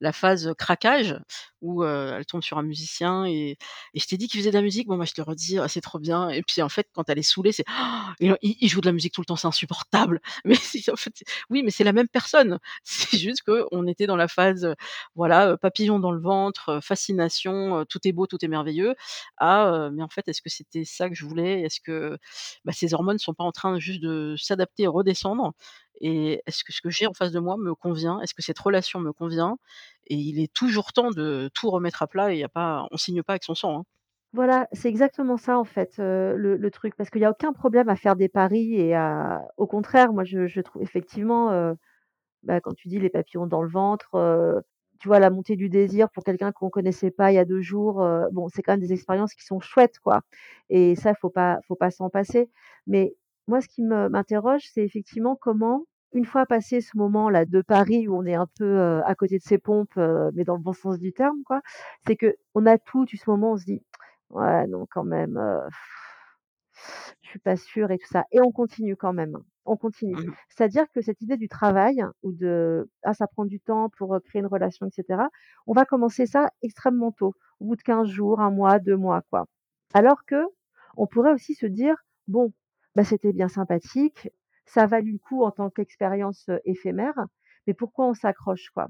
[0.00, 1.16] la phase craquage
[1.62, 3.56] où, heu, elle tombe sur un musicien et
[3.94, 5.58] et je t'ai dit qu'il faisait de la musique, bon, bah, je te le redis,
[5.58, 7.64] ah, c'est trop bien et puis, en fait, quand elle est saoulée, c'est:
[8.20, 10.56] «Il il joue de la musique tout le temps, c'est insupportable!» mais
[10.92, 11.14] en fait,
[11.50, 12.58] oui, mais c'est la même personne.
[12.84, 14.74] C'est juste qu'on était dans la phase,
[15.16, 18.94] voilà, heu, papillons dans le ventre, fascination, tout est beau, tout est merveilleux,
[19.42, 21.62] heu, mais en fait, est-ce que c'était ça que je voulais?
[21.62, 22.18] Est-ce que,
[22.64, 25.52] bah, ces hormones sont pas en train juste de s'adapter et redescendre?
[26.00, 28.20] Et est-ce que ce que j'ai en face de moi me convient?
[28.20, 29.56] Est-ce que cette relation me convient?
[30.06, 32.96] Et il est toujours temps de tout remettre à plat et y a pas on
[32.96, 33.84] signe pas avec son sang, hein.
[34.34, 36.94] Voilà, c'est exactement ça, en fait, le truc.
[36.96, 38.94] Parce qu'il y a aucun problème à faire des paris et
[39.58, 41.74] au contraire, moi, je trouve effectivement,
[42.44, 44.62] bah, quand tu dis les papillons dans le ventre,
[45.00, 47.62] tu vois, la montée du désir pour quelqu'un qu'on connaissait pas il y a 2
[47.62, 50.22] jours, bon, c'est quand même des expériences qui sont chouettes, quoi
[50.70, 52.50] et ça, faut pas faut pas s'en passer.
[52.86, 53.14] Mais
[53.48, 58.08] moi, ce qui me m'interroge, c'est effectivement comment, une fois passé ce moment-là de pari
[58.08, 60.62] où on est un peu, heu, à côté de ses pompes, heu, mais dans le
[60.62, 61.60] bon sens du terme, quoi,
[62.06, 63.82] c'est qu'on a tout eu ce moment, on se dit:
[64.30, 65.60] «Ouais, non, quand même, heu,
[67.22, 70.14] je suis pas sûre» et tout ça et on continue quand même, on continue.
[70.16, 70.34] Mmh mh.
[70.50, 74.20] C'est-à-dire que cette idée du travail ou de: «Ah, ça prend du temps pour, heu,
[74.20, 75.28] créer une relation» et cetera,
[75.66, 79.22] on va commencer ça extrêmement tôt, au bout de 15 jours, 1 mois, 2 mois,
[79.30, 79.46] quoi.
[79.94, 81.96] Alors qu'on pourrait aussi se dire:
[82.28, 82.52] «Bon,
[82.96, 84.30] bah, c'était bien sympathique,
[84.66, 87.14] ça a valu le coup en tant qu'expérience, éphémère,
[87.66, 88.88] mais pourquoi on s'accroche, quoi?»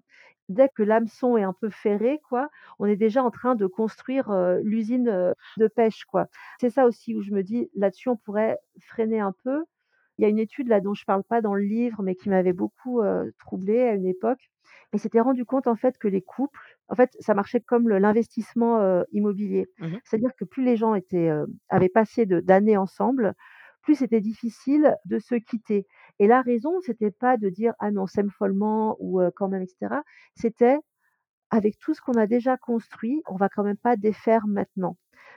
[0.49, 4.33] Dès que l'hameçon est un peu ferré, quoi, on est déjà en train de construire,
[4.63, 6.29] l'usine, de pêche, quoi.
[6.61, 9.65] C'est ça aussi où je me dis: «Là-dessus, on pourrait freiner un peu».
[10.19, 12.29] Il y a une étude là dont je parle pas dans le livre, mais qui
[12.31, 13.03] m'avait beaucoup,
[13.41, 14.51] troublée à une époque.
[14.95, 19.03] Ils s'étaient rendus compte, en fait, que les couples en fait, ça marchait comme l'investissement,
[19.13, 19.69] immobilier.
[19.81, 19.99] Mmh mh.
[20.05, 21.31] C'est-à-dire que plus les gens étaient,
[21.71, 23.35] avaient passé d'années ensemble,
[23.83, 25.87] plus c'était difficile de se quitter
[26.19, 29.63] et la raison, c'était pas de dire: «Ah mais on s'aime follement» ou «quand même»
[29.63, 30.03] et cetera.
[30.37, 30.79] C'était:
[31.51, 34.97] «Avec tout ce qu'on a déjà construit, on va quand même pas défaire maintenant».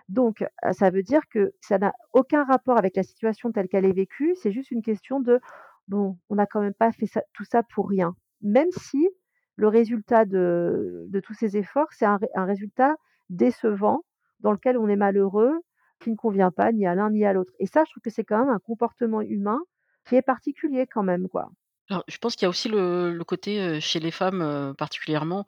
[0.10, 3.92] Donc ça veut dire que ça n'a aucun rapport avec la situation telle qu'elle est
[3.94, 5.40] vécue, c'est juste une question de:
[5.88, 8.16] «Bon, on n'a quand même pas fait tout ça pour rien».
[8.42, 9.10] Même si
[9.56, 12.96] le résultat de tous ces efforts, c'est un résultat
[13.30, 14.02] décevant,
[14.42, 15.54] dans lequel on est malheureux,
[16.00, 18.10] qui ne convient pas ni à l'un ni à l'autre et ça, je trouve que
[18.10, 19.60] c'est quand même un comportement humain
[20.06, 21.50] qui est particulier quand même, quoi.
[21.90, 25.46] Alors, je pense qu'il y a aussi le le côté, chez les femmes, particulièrement,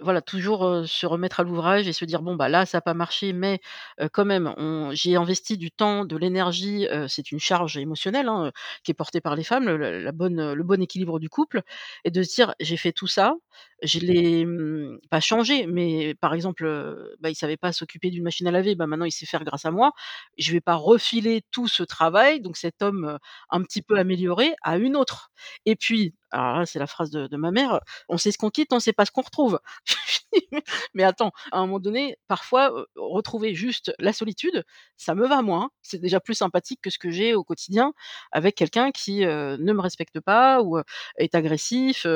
[0.00, 2.94] voilà, toujours, se remettre à l'ouvrage et se dire: «Bon, bah, là, ça a pas
[2.94, 3.60] marché, mais
[4.12, 8.52] quand même, on j'ai investi du temps, de l'énergie», c'est une charge émotionnelle, hein,
[8.84, 11.62] qui est portée par les femmes, le la bonne, le bon équilibre du couple
[12.04, 13.34] et de se dire: «J'ai fait tout ça,
[13.82, 18.22] je l'ai, mmh, pas changé, mais par exemple, heu, bah, il savait pas s'occuper d'une
[18.22, 19.90] machine à laver, bah, maintenant il sait faire grâce à moi.
[20.38, 23.18] Je vais pas refiler tout ce travail, donc cet homme,
[23.50, 25.32] un petit peu amélioré, à une autre»
[25.66, 28.72] et puis, alors là, c'est la phrase de ma mère: «On sait ce qu'on quitte,
[28.72, 29.60] on sait pas ce qu'on retrouve».
[30.94, 34.64] Mais attends, à un moment donné, parfois, retrouver juste la solitude,
[34.96, 35.70] ça me va moi, hein.
[35.82, 37.92] C'est déjà plus sympathique que ce que j'ai au quotidien
[38.32, 40.78] avec quelqu'un qui, ne me respecte pas ou,
[41.16, 42.06] est agressif,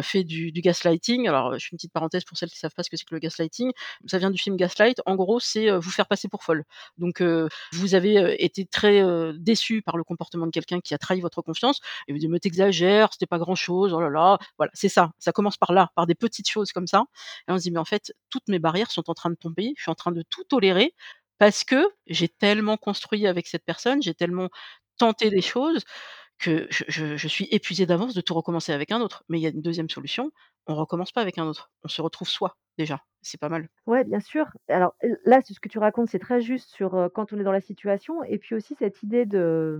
[0.00, 1.28] fait du gaslighting.
[1.28, 3.14] Alors, je fais une petite parenthèse pour celles qui savent pas ce que c'est que
[3.14, 3.72] le gaslighting.
[4.06, 5.00] Ça vient du film Gaslight.
[5.06, 6.64] En gros, c'est, vous faire passer pour folle.
[6.98, 7.22] Donc,
[7.72, 11.42] vous avez, été très, heu, déçue par le comportement de quelqu'un qui a trahi votre
[11.42, 14.38] confiance et vous dites: «Mais tu exagères, c'était pas grand chose, oh là là».
[14.58, 15.12] Voilà, c'est ça.
[15.20, 17.04] Ça commence par là, par des petites choses comme ça
[17.48, 19.74] et on se dit: «Mais en fait, toutes mes barrières sont en train de tomber.
[19.78, 20.94] Je suis en train de tout tolérer
[21.38, 24.50] parce que j'ai tellement construit avec cette personne, j'ai tellement
[24.98, 25.84] tenté des choses
[26.40, 29.24] que je suis épuisée d'avance de tout recommencer avec un autre».
[29.30, 30.32] Mais il y a une 2e solution,
[30.68, 33.00] on recommence pas avec un autre, on se retrouve soi, déjà.
[33.22, 33.68] C'est pas mal.
[33.86, 34.46] Ouais, bien sûr.
[34.68, 37.44] Alors l là, ce que tu racontes, c'est très juste sur, heu, quand on est
[37.44, 39.78] dans la situation et puis aussi cette idée de,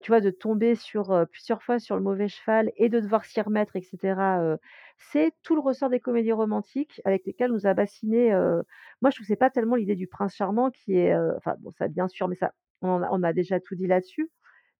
[0.00, 3.40] tu vois, de tomber sur, plusieurs fois sur le mauvais cheval et de devoir s'y
[3.40, 4.58] remettre et cetera, heu,
[4.98, 8.62] c'est tout le ressort des comédies romantiques avec lesquelles nous a bassinés, heu
[9.02, 11.88] moi, je trouve c'est pas tellement l'idée du prince charmant qui est, enfin bon, ça
[11.88, 14.30] bien sûr, mais ça, on en a déjà tout dit là-dessus.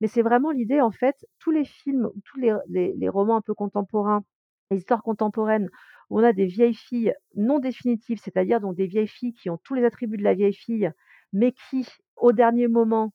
[0.00, 3.40] Mais c'est vraiment l'idée, en fait, tous les films, tous les les les romans un
[3.42, 4.24] peu contemporains,
[4.70, 5.68] les histoires contemporaines
[6.10, 9.58] où on a des vieilles filles non définitives, c'est-à-dire donc des vieilles filles qui ont
[9.58, 10.90] tous les attributs de la vieille fille,
[11.32, 13.12] mais qui, au dernier moment,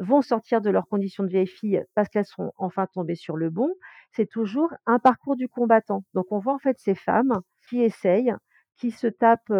[0.00, 3.50] vont sortir de leurs conditions de vieille fille parce qu'elles sont enfin tombées sur le
[3.50, 3.70] bon,
[4.12, 6.04] c'est toujours un parcours du combattant.
[6.14, 8.34] Donc on voit, en fait, ces femmes qui essayent,
[8.76, 9.52] qui se tapent,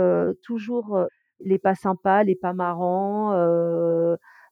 [0.45, 0.99] toujours,
[1.41, 3.33] les pas sympas, les pas marrants,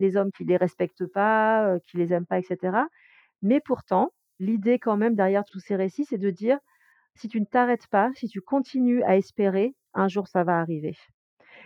[0.00, 2.86] les hommes qui les respectent pas, qui les aiment pas et cetera.
[3.42, 6.58] Mais pourtant, l'idée quand même derrière tous ces récits, c'est de dire:
[7.16, 10.96] «Si tu ne t'arrêtes pas, si tu continues à espérer, un jour ça va arriver»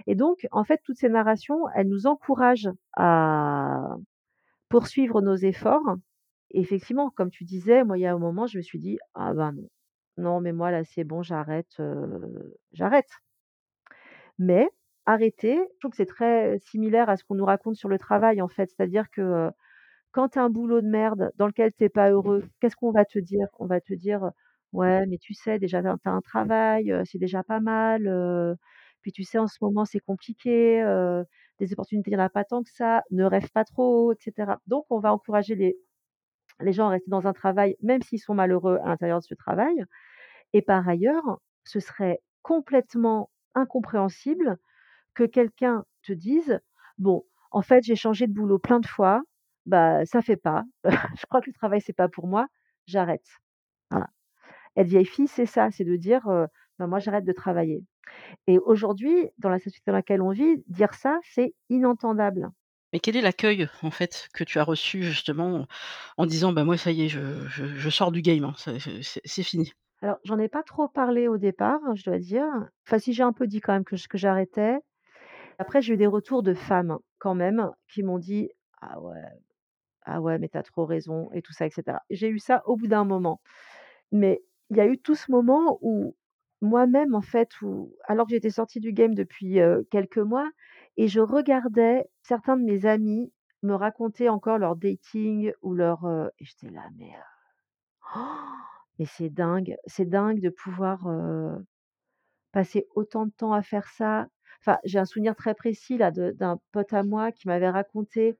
[0.06, 3.96] et donc en fait, toutes ces narrations, elles nous encouragent à
[4.68, 5.96] poursuivre nos efforts.
[6.52, 9.34] Effectivement, comme tu disais, moi, il y a un moment, je me suis dit: «Ah
[9.34, 9.68] ben non,
[10.18, 13.08] non mais moi là, c'est bon, j'arrête, heu, j'arrête».
[14.38, 14.68] Mais
[15.06, 18.42] arrêter, je trouve que c'est très similaire à ce qu'on nous raconte sur le travail,
[18.42, 18.66] en fait.
[18.70, 19.50] C'est-à-dire que, heu,
[20.12, 22.92] quand tu as un boulot de merde dans lequel tu es pas heureux, qu'est-ce qu'on
[22.92, 23.48] va te dire?
[23.60, 24.30] On va te dire,
[24.72, 28.08] «Ouais, mais tu sais déjà tu as un travail, heu, c'est déjà pas mal,
[29.06, 31.24] puis tu sais en ce moment c'est compliqué, heu,
[31.60, 34.16] des opportunités il y en a pas tant que ça, ne rêve pas trop» et
[34.20, 34.60] cetera.
[34.66, 35.76] Donc on va encourager les
[36.60, 39.34] les gens à rester dans un travail, même s'ils sont malheureux à l'intérieur de ce
[39.34, 39.84] travail
[40.54, 44.58] et par ailleurs, ce serait complètement incompréhensible
[45.14, 46.60] que quelqu'un te dise:
[46.98, 49.22] «Bon, en fait, j'ai changé de boulot plein de fois,
[49.66, 50.64] bah, ça fait pas.
[51.20, 52.48] Je crois que le travail, c'est pas pour moi,
[52.86, 53.26] j'arrête».
[53.90, 54.08] Voilà.
[54.76, 56.28] Être vieille fille, c'est ça, c'est de dire,
[56.78, 57.84] «Bah, moi, j'arrête de travailler»
[58.48, 62.50] et aujourd'hui, dans la société dans laquelle on vit, dire ça, c'est inentendable.
[62.92, 65.66] Mais quel est l'accueil, en fait, que tu as reçu justement
[66.16, 69.42] en disant: «Bah, moi, ça y est, je je je sors du game, hein, c'est
[69.42, 69.72] fini»?
[70.02, 72.44] Alors, j'en ai pas trop parlé au départ, je dois dire.
[72.86, 74.78] Enfin si, j'ai un peu dit quand même que que j'arrêtais.
[75.58, 78.50] Après, j'ai eu des retours de femmes, quand même, qui m'ont dit:
[78.82, 79.22] «Ah ouais,
[80.04, 82.02] ah ouais, mais tu as trop raison» et tout ça et cetera.
[82.10, 83.40] J'ai eu ça au bout d'un moment.
[84.12, 86.16] Mais il y a eu tout ce moment où
[86.62, 89.58] moi-même, en fait, où alors que j'étais sortie du game depuis,
[89.90, 90.48] quelques mois
[90.96, 96.06] et je regardais certains de mes amis me raconter encore leur dating ou leur,
[96.38, 97.12] et j'étais là: «Mais,
[98.98, 101.06] mais c'est dingue, c'est dingue de pouvoir,
[102.52, 104.28] passer autant de temps à faire ça».
[104.60, 108.36] Enfin, j'ai un souvenir très précis là d'un pote à moi qui m'avait raconté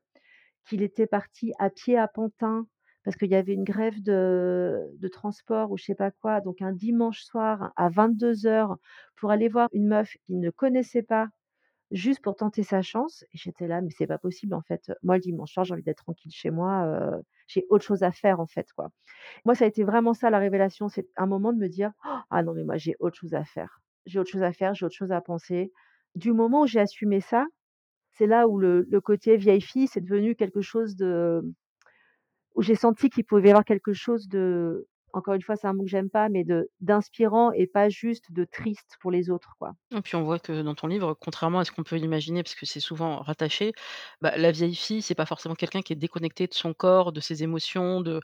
[0.66, 2.66] qu'il était parti à pied à Pantin
[3.06, 6.72] parce qu'il y avait une grève de transport ou je sais pas quoi, donc un
[6.74, 8.78] dimanche soir à 22:00
[9.16, 11.28] pour aller voir une meuf qu'il ne connaissait pas,
[11.92, 15.16] juste pour tenter sa chance et j'étais là: «Mais c'est pas possible en fait, moi
[15.16, 18.40] le dimanche soir, j'ai envie d'être tranquille chez moi, heu, j'ai autre chose à faire
[18.40, 18.90] en fait, quoi».
[19.46, 21.92] Moi, ça a été vraiment ça la révélation, c'est un moment de me dire:
[22.30, 23.80] «Ah non, mais moi j'ai autre chose à faire.
[24.06, 25.72] J'ai autre chose à faire, j'ai autre chose à penser».
[26.16, 27.46] Du moment où j'ai assumé ça,
[28.12, 31.42] c'est là où le le côté vieille fille, c'est devenu quelque chose de
[32.56, 35.72] où j'ai senti qu'il pouvait y avoir quelque chose de encore une fois, c'est un
[35.74, 39.56] mot que j'aime pas, mais de d'inspirant et pas juste de triste pour les autres.
[39.96, 42.56] Et puis on voit que dans ton livre, contrairement à ce qu'on peut l'imaginer, parce
[42.56, 43.72] que c'est souvent rattaché,
[44.20, 47.20] bah, la vieille fille, c'est pas forcément quelqu'un qui est déconnecté de son corps, de
[47.20, 48.20] ses émotions, de,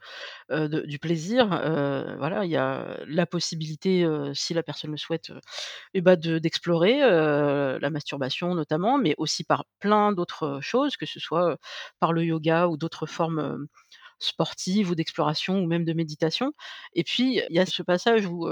[0.50, 1.52] de du plaisir.
[1.52, 5.32] Heu, voilà, il y a la possibilité, heu, si la personne le souhaite,
[5.94, 11.20] et bah, de d'explorer, la masturbation notamment, mais aussi par plein d'autres choses, que ce
[11.20, 11.58] soit,
[12.00, 13.66] par le yoga ou d'autres formes,
[14.22, 16.52] hem, sportives ou d'exploration ou même de méditation
[16.94, 18.48] et puis il y a ce passage où,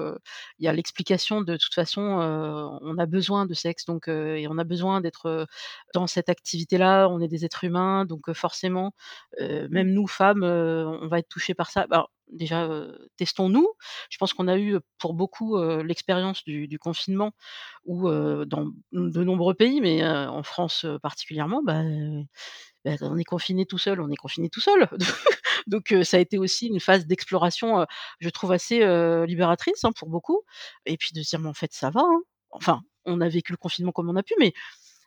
[0.59, 4.59] il y a l'explication de toute façon, on a besoin de sexe donc et on
[4.59, 5.47] a besoin d'être,
[5.95, 7.09] dans cette activité-là.
[7.09, 8.95] On est des êtres humains donc forcément,
[9.41, 9.67] Mmh.
[9.71, 11.87] même nous femmes, on va être touchées par ça.
[11.91, 12.69] Alors déjà,
[13.17, 13.69] testons-nous.
[14.11, 17.33] Je pense qu'on a eu, pour beaucoup, l'expérience du confinement
[17.85, 21.83] où, dans de nombreux pays, mais en France, particulièrement, bah,
[22.85, 24.89] bah, on est confiné tout seul, on est confiné tout seul.
[25.67, 27.87] Donc ça a été aussi une phase d'exploration,
[28.21, 28.81] je trouve assez,
[29.27, 30.43] libératrice, hein, pour beaucoup
[30.87, 32.21] et puis de dire: «Mais en fait ça va, hein».
[32.53, 34.53] Enfin, on a vécu le confinement comme on a pu, mais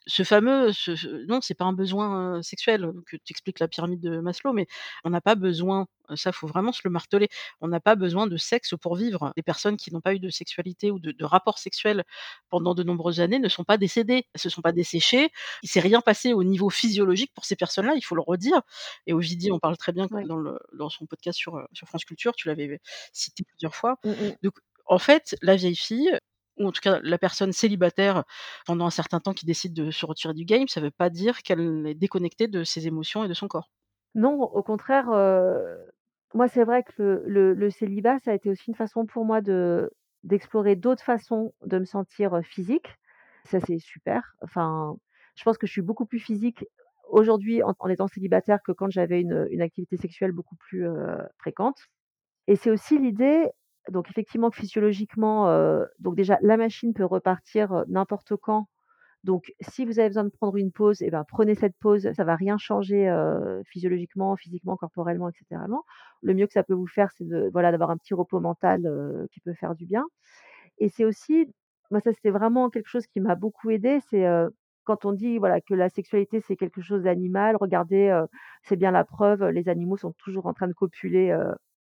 [0.07, 4.01] ce fameux ce ce non, c'est pas un besoin, sexuel, donc tu expliques la pyramide
[4.01, 4.67] de Maslow, mais
[5.03, 7.29] on n'a pas besoin, ça faut vraiment se le marteler,
[7.61, 9.31] on n'a pas besoin de sexe pour vivre.
[9.37, 12.03] Les personnes qui n'ont pas eu de sexualité ou de de rapport sexuel
[12.49, 15.29] pendant de nombreuses années ne sont pas décédées, elles se sont pas desséchées.
[15.63, 18.61] Il s'est rien passé au niveau physiologique pour ces personnes-là, il faut le redire
[19.07, 20.27] et Ovidie en parle très bien Ouais.
[20.27, 22.79] dans le dans son podcast sur, sur France Culture, tu l'avais
[23.13, 23.97] cité plusieurs fois.
[24.03, 24.35] Mmh mh.
[24.43, 24.53] Donc
[24.85, 26.11] en fait, la vieille fille
[26.57, 28.23] ou en tout cas la personne célibataire
[28.65, 31.41] pendant un certain temps qui décide de se retirer du game, ça veut pas dire
[31.43, 33.69] qu'elle est déconnectée de ses émotions et de son corps.
[34.15, 35.07] Non, au contraire,
[36.33, 39.91] moi, c'est vrai que le célibat, ça a été aussi une façon pour moi de
[40.23, 42.87] d'explorer d'autres façons de me sentir, physique.
[43.45, 44.35] Ça, c'est super.
[44.41, 44.95] Enfin,
[45.35, 46.65] je pense que je suis beaucoup plus physique
[47.09, 50.87] aujourd'hui en étant célibataire que quand j'avais une, activité sexuelle beaucoup plus,
[51.37, 51.77] fréquente
[52.47, 53.49] et c'est aussi l'idée
[53.91, 58.67] donc effectivement que physiologiquement, heu, donc déjà la machine peut repartir, heu, n'importe quand.
[59.23, 62.23] Donc si vous avez besoin de prendre une pause et ben, prenez cette pause, ça
[62.25, 65.83] va rien changer, heu, physiologiquement, physiquement, corporellement et cétéralement.
[66.23, 68.81] Le mieux que ça peut vous faire, c'est de voilà, d'avoir un petit repos mental,
[69.31, 70.05] qui peut faire du bien.
[70.79, 71.51] Et c'est aussi
[71.91, 74.25] moi ça c'était vraiment quelque chose qui m'a beaucoup aidée, c'est,
[74.85, 78.23] quand on dit voilà que la sexualité c'est quelque chose d'animal, regardez,
[78.63, 81.35] c'est bien la preuve, les animaux sont toujours en train de copuler,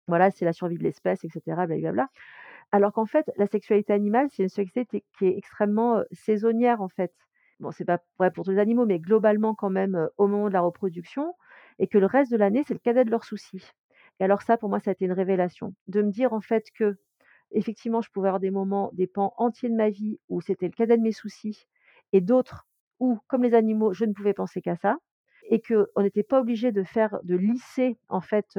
[0.08, 2.08] voilà, c'est la survie de l'espèce et cetera blablabla.
[2.72, 7.12] Alors qu'en fait, la sexualité animale, c'est une sexualité qui est extrêmement, saisonnière, en fait.
[7.60, 10.52] Bon, c'est pas vrai pour tous les animaux, mais globalement quand même, au moment de
[10.52, 11.34] la reproduction
[11.78, 13.70] et que le reste de l'année, c'est le cadet de leurs soucis
[14.20, 15.74] et alors ça, pour moi, ça a été une révélation.
[15.88, 19.74] De me dire, en fait, qu'effectivement, je pouvais avoir des moments, des pans entiers de
[19.74, 21.66] ma vie où c'était le cadet de mes soucis
[22.12, 22.66] et d'autres
[22.98, 24.96] où, comme les animaux, je ne pouvais penser qu'à ça
[25.48, 28.58] et qu'on n'était pas obligé de faire de lisser en fait,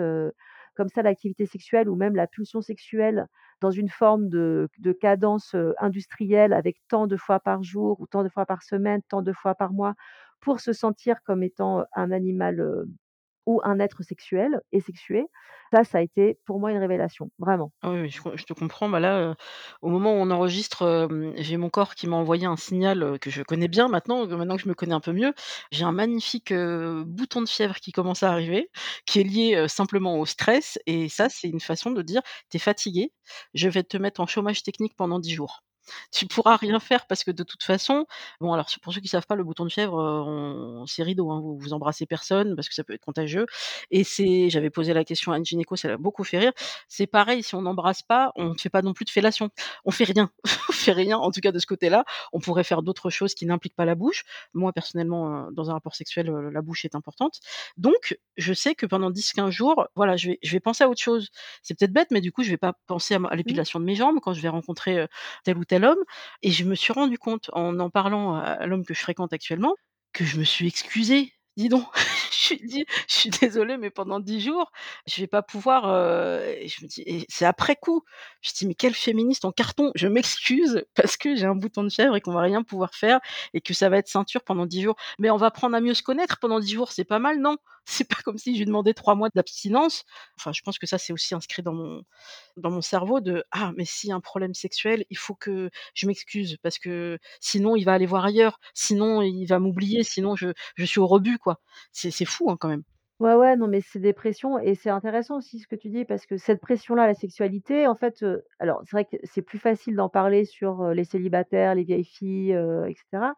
[0.77, 3.27] comme ça l'activité sexuelle ou même la pulsion sexuelle
[3.61, 8.23] dans une forme de de cadence, industrielle avec tant de fois par jour ou tant
[8.23, 9.95] de fois par semaine, tant de fois par mois
[10.41, 12.85] pour se sentir comme étant, un animal,
[13.47, 15.25] ou un être sexuel et sexué.
[15.73, 17.71] Ça, ça a été pour moi une révélation, vraiment.
[17.83, 18.89] Ah oui, je te comprends.
[18.89, 19.35] Bah, là,
[19.81, 23.43] au moment où on enregistre, j'ai mon corps qui m'a envoyé un signal, que je
[23.43, 25.33] connais bien maintenant, maintenant que je me connais un peu mieux.
[25.71, 28.71] J'ai un magnifique, bouton de fièvre qui commence à arriver,
[29.05, 32.59] qui est lié, simplement au stress et ça, c'est une façon de dire: «Tu es
[32.59, 33.13] fatigué,
[33.53, 35.63] je vais te mettre en chômage technique pendant 10 jours.
[36.13, 38.05] Tu pourras rien faire parce que de toute façon»
[38.41, 41.31] bon alors pour ceux qui savent pas, le bouton de fièvre, heu, on c'est rideau,
[41.31, 43.45] hein, vous vous embrassez personne parce que ça peut être contagieux
[43.91, 46.51] et c'est j'avais posé la question à une gynéco, ça l'a beaucoup fait rire.
[46.87, 49.49] C'est pareil, si on n'embrasse pas, on ne fait pas non plus de fellation.
[49.85, 50.29] On fait rien.
[50.69, 52.05] On fait rien, en tout cas de ce côté-là.
[52.33, 54.23] On pourrait faire d'autres choses qui n'impliquent pas la bouche.
[54.53, 57.39] Moi, personnellement, heu, dans un rapport sexuel, la bouche est importante.
[57.77, 61.01] Donc je sais que pendant 10-15 jours, voilà, je vais je vais penser à autre
[61.01, 61.29] chose.
[61.63, 64.19] C'est peut-être bête, mais du coup, je vais pas penser à l'épilation de mes jambes
[64.21, 65.07] quand je vais rencontrer, heu,
[65.43, 66.03] tel ou tel homme
[66.41, 69.75] et je me suis rendu compte en en parlant à l'homme que je fréquente actuellement,
[70.13, 71.33] que je me suis excusée.
[71.57, 71.85] Dis donc,
[72.31, 72.53] je
[73.07, 74.71] «Je suis désolée, mais pendant 10 jours,
[75.07, 78.03] je vais pas pouvoir, heu» et je me dis c'est après coup,
[78.41, 79.91] je dis: «Mais quelle féministe en carton!
[79.95, 83.19] Je m'excuse parce que j'ai un bouton de fièvre et qu'on va rien pouvoir faire
[83.55, 84.95] et que ça va être ceinture pendant 10 jours.
[85.17, 87.57] Mais on va apprendre à mieux se connaître pendant 10 jours, c'est pas mal, non?»
[87.89, 90.03] C'est pas comme si je lui demandais 3 mois d'abstinence.
[90.37, 92.03] Enfin, je pense que ça, c'est aussi inscrit dans mon
[92.57, 95.69] dans mon cerveau de: «Ah, mais s'il y a un problème sexuel, il faut que
[95.93, 100.35] je m'excuse parce que sinon il va aller voir ailleurs, sinon il va m'oublier, sinon
[100.35, 101.46] je je suis au rebut, quoi».
[101.91, 102.83] C'est c'est fou, hein, quand même.
[103.19, 106.05] Ouais, ouais, non, mais c'est des pressions et c'est intéressant aussi ce que tu dis
[106.05, 109.57] parce que cette pression-là, la sexualité, en fait, heu, alors c'est vrai que c'est plus
[109.57, 113.33] facile d'en parler sur, heu, les célibataires, les vieilles filles, heu, et cetera.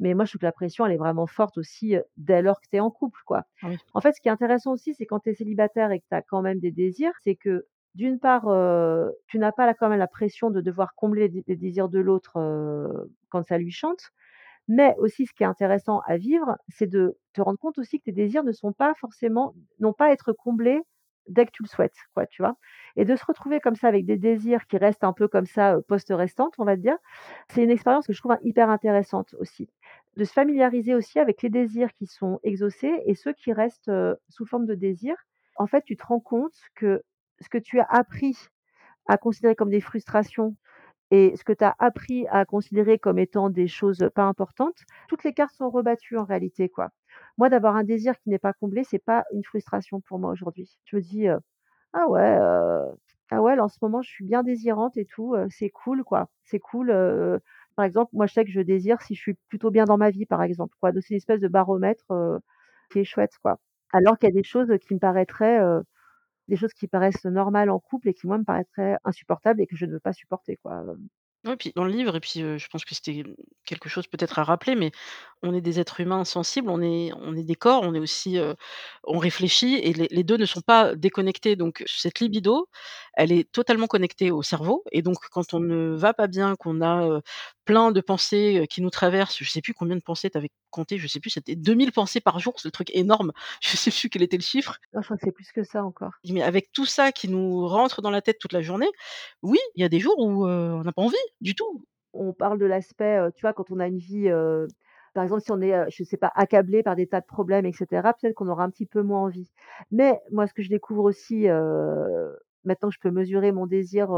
[0.00, 2.68] Mais moi, je trouve que la pression, elle est vraiment forte aussi, dès lors que
[2.70, 3.44] tu es en couple, quoi.
[3.62, 3.80] Ah oui.
[3.94, 6.16] En fait, ce qui est intéressant aussi, c'est quand tu es célibataire et que tu
[6.16, 8.44] as quand même des désirs, c'est que d'une part,
[9.28, 12.38] tu n'as pas quand même la pression de devoir combler les désirs de l'autre,
[13.30, 14.10] quand ça lui chante.
[14.68, 18.04] Mais aussi, ce qui est intéressant à vivre, c'est de te rendre compte aussi que
[18.04, 20.80] tes désirs ne sont pas forcément n'ont pas à être comblés
[21.26, 22.56] dès que tu le souhaites, quoi, tu vois?
[22.96, 25.76] Et de se retrouver comme ça avec des désirs qui restent un peu comme ça,
[25.86, 26.96] post-restantes, on va dire,
[27.50, 29.68] c'est une expérience que je trouve, hyper intéressante aussi.
[30.16, 33.90] De se familiariser aussi avec les désirs qui sont exaucés et ceux qui restent,
[34.28, 35.16] sous forme de désirs.
[35.56, 37.02] En fait, tu te rends compte que
[37.40, 38.36] ce que tu as appris
[39.06, 40.56] à considérer comme des frustrations
[41.10, 44.76] et ce que tu as appris à considérer comme étant des choses pas importantes,
[45.08, 46.90] toutes les cartes sont rebattues en réalité, quoi.
[47.38, 50.70] Moi, d'avoir un désir qui n'est pas comblé, c'est pas une frustration pour moi aujourd'hui.
[50.86, 51.26] Je me dis,
[51.92, 52.84] «Ah ouais, heu,
[53.30, 56.28] ah ouais, en ce moment, je suis bien désirante et tout, c'est cool, quoi.
[56.44, 56.92] C'est cool»,
[57.76, 60.10] par exemple, moi, je sais que je désire si je suis plutôt bien dans ma
[60.10, 60.92] vie, par exemple, quoi.
[60.92, 62.04] Donc c'est une espèce de baromètre,
[62.90, 63.58] qui est chouette, quoi.
[63.92, 65.60] Alors qu'il y a des choses qui me paraîtraient,
[66.48, 69.76] des choses qui paraissent normales en couple et qui, moi, me paraîtraient insupportables et que
[69.76, 70.98] je ne veux pas supporter, quoi, heu
[71.46, 73.22] Ouais, puis dans le livre et puis, heu, je pense que c'était,
[73.64, 74.90] quelque chose peut-être à rappeler, mais
[75.42, 78.38] on est des êtres humains sensibles, on est on est des corps, on est aussi,
[78.38, 78.56] heu,
[79.04, 81.54] on réfléchit et les 2 ne sont pas déconnectés.
[81.54, 82.68] Donc cette libido,
[83.14, 86.80] elle est totalement connectée au cerveau et donc quand on ne va pas bien, qu'on
[86.82, 87.20] a,
[87.68, 90.96] plein de pensées, qui nous traversent, je sais plus combien de pensées tu avais compté,
[90.96, 94.22] je sais plus, c'était 2000 pensées par jour, ce truc énorme, je sais plus quel
[94.22, 94.78] était le chiffre.
[94.90, 96.14] Crois que c'est plus que ça encore.
[96.30, 98.88] Mais avec tout ça qui nous rentre dans la tête toute la journée,
[99.42, 101.84] oui, il y a des jours où, on n'a pas envie du tout.
[102.14, 104.30] On parle de l'aspect, tu vois, quand on a une vie,
[105.12, 107.72] par exemple, si on est, je sais pas, accablé par des tas de problèmes et
[107.74, 109.50] cetera, peut-être qu'on aura un petit peu moins envie.
[109.90, 111.48] Mais moi, ce que je découvre aussi,
[112.64, 114.08] maintenant que je peux mesurer mon désir,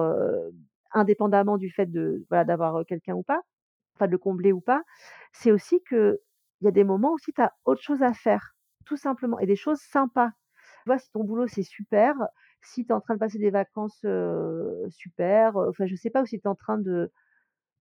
[0.92, 3.40] indépendamment du fait de, voilà, d'avoir, quelqu'un ou pas,
[3.96, 4.82] enfin de le combler ou pas,
[5.32, 6.18] c'est aussi qu'il
[6.62, 8.54] y a des moments aussi tu as autre chose à faire,
[8.86, 10.30] tout simplement et des choses sympas.
[10.84, 12.14] Tu vois, si ton boulot c'est super,
[12.62, 14.04] si tu es en train de passer des vacances,
[14.90, 17.10] super, enfin je sais pas, ou si tu es en train de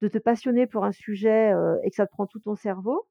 [0.01, 1.53] de te passionner pour un sujet,
[1.83, 3.07] et que ça te prend tout ton cerveau,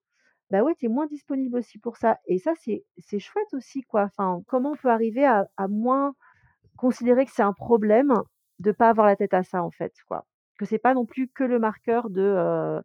[0.50, 3.82] bah, ouais, tu es moins disponible aussi pour ça et ça c'est c'est chouette aussi,
[3.84, 4.04] quoi.
[4.04, 6.14] Enfin, comment on peut arriver à moins
[6.78, 8.14] considérer que c'est un problème
[8.58, 10.26] de pas avoir la tête à ça, en fait, quoi.
[10.58, 12.82] Que c'est pas non plus que le marqueur de,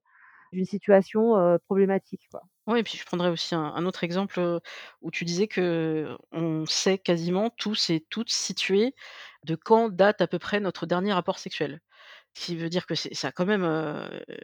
[0.51, 2.43] d'une situation, problématique, quoi.
[2.65, 4.59] Oui et puis je prendrais aussi un autre exemple,
[5.01, 8.95] où tu disais qu'on sait quasiment tous et toutes situer
[9.43, 11.81] de quand date à peu près notre dernier rapport sexuel.
[12.35, 13.63] Ce qui veut dire que ça a quand même,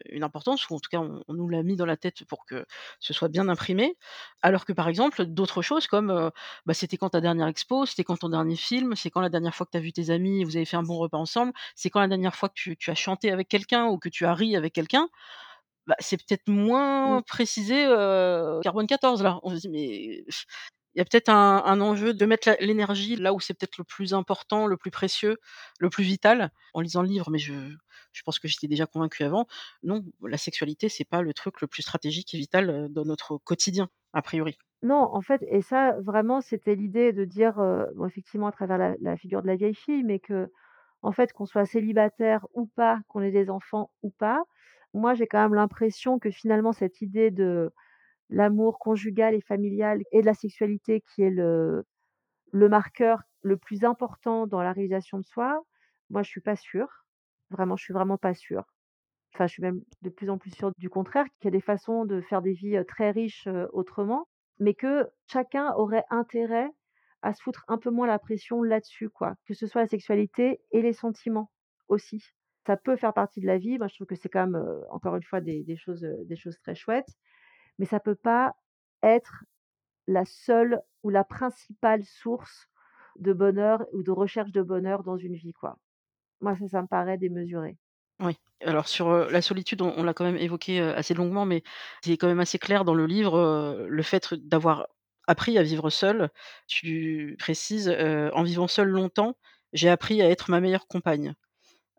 [0.10, 2.46] une importance ou en tout cas on on nous l'a mis dans la tête pour
[2.46, 2.66] que
[3.00, 3.96] ce soit bien imprimé.
[4.44, 6.32] Alors que par exemple d'autres choses comme,
[6.68, 9.56] bah, c'était quand ta dernière expo, c'était quand ton dernier film, c'est quand la dernière
[9.56, 11.90] fois que tu as vu tes amis vous avez fait un bon repas ensemble, c'est
[11.90, 14.34] quand la dernière fois que tu tu as chanté avec quelqu'un ou que tu as
[14.36, 15.10] ri avec quelqu'un.
[15.88, 16.48] Bah, c'est peut-être
[17.06, 17.20] Mmh.
[17.20, 19.40] moins précisé, heu, carbone 14 là.
[19.44, 20.24] On se dit: «Mais
[20.96, 24.14] il y a peut-être un enjeu de mettre l'énergie là où c'est peut-être le plus
[24.14, 25.38] important, le plus précieux,
[25.80, 27.54] le plus vital», en lisant le livre, mais je
[28.14, 29.48] je pense que j'étais déjà convaincue avant.
[29.84, 33.38] Non, la sexualité, c'est pas le truc le plus stratégique et vital, heu, dans notre
[33.38, 34.58] quotidien, a priori.
[34.82, 37.56] Non, en fait et ça vraiment c'était l'idée de dire,
[37.96, 41.46] bon effectivement à travers la la figure de la vieille fille, mais qu'en fait qu'on
[41.46, 44.42] soit célibataire ou pas, qu'on ait des enfants ou pas,
[44.94, 47.72] moi j'ai quand même l'impression que finalement cette idée de
[48.30, 51.84] l'amour conjugal et familial et de la sexualité qui est le
[52.54, 55.64] marqueur le plus important dans la réalisation de soi,
[56.10, 57.06] moi je suis pas sûre.
[57.52, 58.64] Vraiment, je suis vraiment pas sûre.
[59.34, 61.62] Enfin, je suis même de plus en plus sûre du contraire, qu'il y a des
[61.62, 64.28] façons de faire des vies, très riches, autrement,
[64.60, 66.70] mais que chacun aurait intérêt
[67.22, 69.36] à se foutre un peu moins la pression là-dessus, quoi.
[69.46, 71.52] Que ce soit la sexualité et les sentiments
[71.90, 72.24] aussi.
[72.66, 73.78] Ça peut faire partie de la vie.
[73.78, 76.76] Moi, je trouve que c'est quand même, encore une fois des choses, des choses très
[76.76, 77.10] chouettes,
[77.80, 78.56] mais ça peut pas
[79.02, 79.44] être
[80.08, 82.68] la seule ou la principale source
[83.18, 85.78] de bonheur ou de recherche de bonheur dans une vie, quoi.
[86.42, 87.78] Moi, ça, me paraît démesuré.
[88.20, 88.38] Oui.
[88.62, 91.64] Alors sur, la solitude, on l'a quand même évoqué, assez longuement, mais
[92.04, 94.88] c'est quand même assez clair dans le livre, le fait d'avoir
[95.28, 96.30] appris à vivre seule.
[96.68, 99.38] Tu précises, «En vivant seule longtemps,
[99.72, 101.36] j'ai appris à être ma meilleure compagne».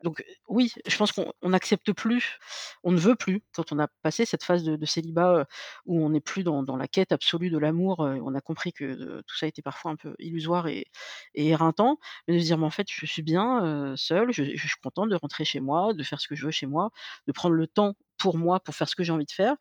[0.03, 2.38] Donc, oui, je pense qu'on on n'accepte plus,
[2.84, 5.46] on ne veut plus, quand on a passé cette phase de célibat,
[5.84, 9.36] où on n'est plus dans la quête absolue de l'amour, on a compris que, tout
[9.36, 10.86] ça était parfois un peu illusoire et
[11.34, 11.98] et éreintant,
[12.28, 15.16] mais de se dire: «Mais en fait, je suis bien, seule, je suis contente de
[15.16, 16.90] rentrer chez moi, de faire ce que je veux chez moi,
[17.26, 19.57] de prendre le temps pour moi, pour faire ce que j'ai envie de faire»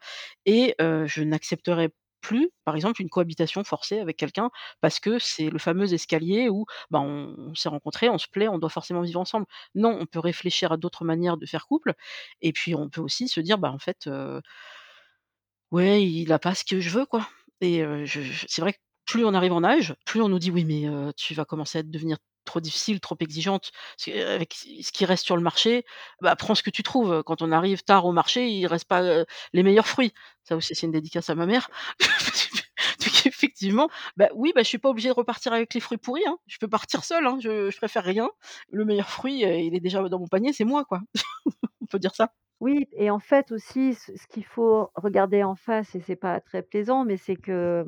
[0.45, 1.89] et je n'accepterai
[2.21, 4.49] plus, par exemple, une cohabitation forcée avec quelqu'un
[4.81, 8.59] parce que c'est le fameux escalier où, bah, on s'est rencontrés, on se plaît, on
[8.59, 9.45] doit forcément vivre ensemble.
[9.75, 11.93] Non, on peut réfléchir à d'autres manières de faire couple
[12.41, 14.41] et puis on peut aussi se dire: «Bah, en fait, heu,
[15.71, 17.27] ouais, il a pas ce que je veux, quoi»
[17.61, 17.83] et
[18.47, 20.85] c'est vrai que plus on arrive en âge, plus on nous dit: «Oui, mais
[21.17, 22.17] tu vas commencer à devenir
[22.49, 25.85] trop difficile, trop exigeante, parce qu'avec ce qui reste sur le marché,
[26.21, 27.23] bah, prends ce que tu trouves».
[27.25, 30.13] Quand on arrive tard au marché, il reste pas, heu, les meilleurs fruits.
[30.43, 31.69] Ça aussi, c'est une dédicace à ma mère.
[33.01, 36.25] Donc effectivement, bah, oui, bah, je suis pas obligée de repartir avec les fruits pourris,
[36.27, 36.37] hein.
[36.47, 38.29] Je peux partir seule, hein, je je préfère rien.
[38.71, 41.01] Le meilleur fruit, heu, il est déjà dans mon panier, c'est moi, quoi.
[41.81, 42.33] On peut dire ça?
[42.61, 46.61] Oui et en fait aussi ce qu'il faut regarder en face et c'est pas très
[46.61, 47.85] plaisant, mais c'est que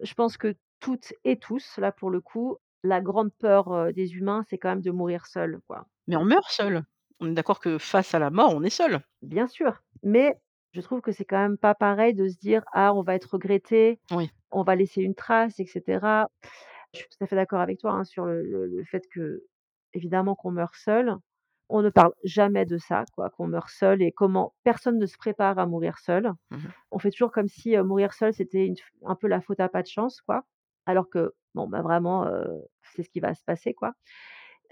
[0.00, 4.44] je pense que toutes et tous, là pour le coup, la grande peur, des humains,
[4.48, 5.86] c'est quand même de mourir seul, quoi.
[6.08, 6.84] Mais on meurt seul.
[7.20, 9.02] On est d'accord que face à la mort, on est seul.
[9.22, 10.36] Bien sûr, mais
[10.72, 13.34] je trouve que c'est quand même pas pareil de se dire: «Ah, on va être
[13.34, 14.32] regretté, Oui.
[14.52, 16.30] on va laisser une trace et cetera».
[16.94, 20.34] Je suis tout à fait d'accord avec toi, hein, sur le le le fait qu'évidemment
[20.36, 21.16] qu'on meurt seul.
[21.70, 25.16] On ne parle jamais de ça, quoi, qu'on meurt seul et comment personne ne se
[25.18, 26.32] prépare à mourir seul.
[26.50, 26.72] Mmh mh.
[26.92, 28.74] On fait toujours comme si, mourir seul, c'était
[29.06, 30.44] un peu la faute à pas de chance, quoi.
[30.86, 32.26] Alors que, bon, bah, vraiment,
[32.94, 33.94] c'est ce qui va se passer, quoi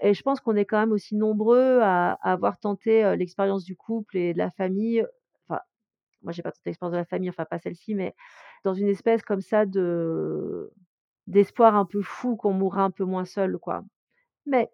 [0.01, 4.17] et je pense qu'on est quand même aussi nombreux à avoir tenté, l'expérience du couple
[4.17, 5.05] et de la famille,
[5.47, 5.61] enfin,
[6.23, 8.15] moi, j'ai pas tenté l'expérience de la famille, enfin, pas celle-ci, mais
[8.63, 10.71] dans une espèce comme ça de
[11.27, 13.83] d'espoir un peu fou qu'on mourra un peu moins seul, quoi.
[14.47, 14.71] Mais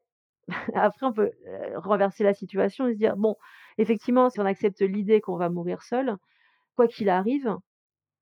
[0.76, 1.32] après on peut,
[1.76, 3.36] renverser la situation et se dire: «Bon,
[3.78, 6.18] effectivement, si on accepte l'idée qu'on va mourir seul,
[6.76, 7.56] quoi qu'il arrive,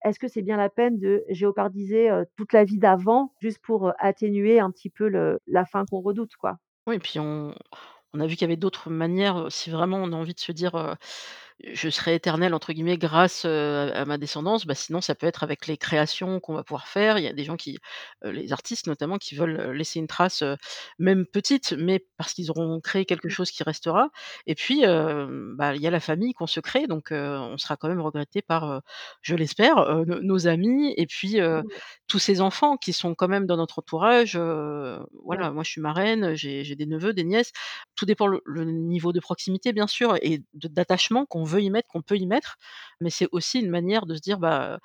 [0.06, 4.60] est-ce que c'est bien la peine de géopardiser, toute la vie d'avant juste pour, atténuer
[4.60, 5.10] un petit peu
[5.48, 7.54] la fin qu'on redoute, quoi?» Oui et puis on
[8.20, 10.96] a vu qu'il y avait d'autres manières, si vraiment on a envie de se dire,
[11.64, 15.68] «Je serai éternel» entre guillemets grâce, à ma descendance, bah, sinon ça peut être avec
[15.68, 17.18] les créations qu'on va pouvoir faire.
[17.18, 17.78] Il y a des gens qui,
[18.24, 20.44] les artistes notamment qui veulent, laisser une trace,
[21.00, 23.30] même petite, mais parce qu'ils auront créé quelque Mmh.
[23.30, 24.10] chose qui restera
[24.48, 27.88] et puis, bah, il y a la famille qu'on se crée donc on sera quand
[27.88, 28.82] même regretté par,
[29.22, 31.66] je l'espère, nos amis et puis, Ouais,
[32.08, 34.36] tous ces enfants qui sont quand même dans notre entourage,
[35.30, 35.38] ouais.
[35.38, 37.52] voilà, moi je suis marraine, j'ai des neveux, des nièces.
[37.96, 41.88] Tout dépend le le niveau de proximité bien sûr et d'attachement qu'on veut y mettre,
[41.90, 42.58] qu'on peut y mettre,
[43.02, 44.80] mais c'est aussi une manière de se dire: «Bah,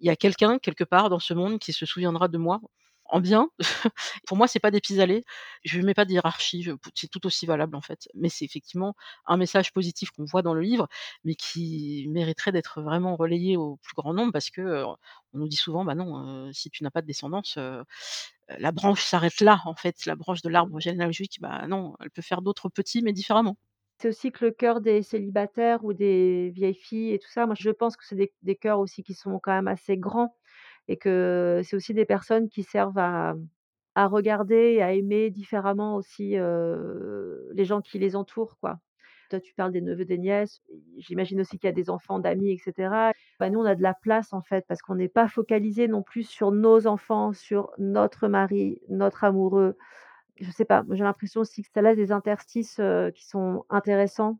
[0.00, 2.60] il y a quelqu'un quelque part dans ce monde qui se souviendra de moi
[3.06, 3.50] en bien».
[4.28, 5.24] Pour moi, c'est pas des pis-aller,
[5.64, 8.94] je mets pas de hiérarchie, c'est tout aussi valable en fait, mais c'est effectivement
[9.26, 10.88] un message positif qu'on voit dans le livre,
[11.24, 14.84] mais qui mériterait d'être vraiment relayé au plus grand nombre parce que,
[15.34, 17.58] on nous dit souvent: «Bah non, si tu n'as pas de descendance,
[18.58, 21.38] la branche s'arrête là en fait, la branche de l'arbre généalogique».
[21.42, 23.56] Bah non, elle peut faire d'autres petits mais différemment.
[23.98, 27.54] C'est aussi que le cœur des célibataires ou des vieilles filles et tout ça, moi
[27.58, 30.36] je pense que c'est des des cœurs aussi qui sont quand même assez grands
[30.88, 33.34] et que c'est aussi des personnes qui servent à
[34.08, 38.78] regarder et à aimer différemment aussi, heu, les gens qui les entourent, quoi.
[39.30, 40.62] Toi, tu parles des neveux, des nièces,
[40.98, 43.12] j'imagine aussi qu'il y a des enfants d'amis et cetera.
[43.40, 46.02] Bah, nous, on a de la place, en fait, parce qu'on n'est pas focalisés non
[46.02, 49.76] plus sur nos enfants, sur notre mari, notre amoureux.
[50.38, 52.80] Je sais pas, j'ai l'impression aussi que ça laisse des interstices,
[53.14, 54.38] qui sont intéressants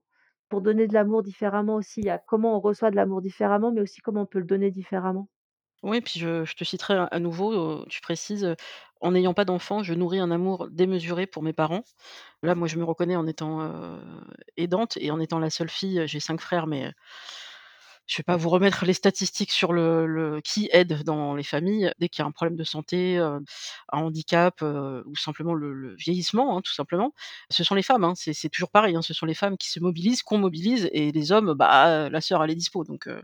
[0.48, 2.00] pour donner de l'amour différemment aussi.
[2.00, 4.44] Il y a comment on reçoit de l'amour différemment, mais aussi comment on peut le
[4.44, 5.28] donner différemment.
[5.82, 8.54] Oui, puis je te citerai à nouveau, tu précises,
[9.02, 11.84] «En n'ayant pas d'enfant, je nourris un amour démesuré pour mes parents».
[12.42, 14.00] Là, moi, je me reconnais en étant,
[14.56, 16.92] aidante et en étant la seule fille, j'ai 5 frères, mais
[18.06, 21.92] je vais pas vous remettre les statistiques sur le qui aide dans les familles.
[21.98, 23.40] Dès qu'il y a un problème de santé, heu,
[23.92, 27.12] un handicap, heu, ou simplement le vieillissement, hein, tout simplement,
[27.50, 28.14] ce sont les femmes, hein.
[28.16, 31.32] C'est toujours pareil, hein, ce sont les femmes qui se mobilisent, qu'on mobilise et les
[31.32, 33.22] hommes, bah, la sœur, elle est dispo donc heu,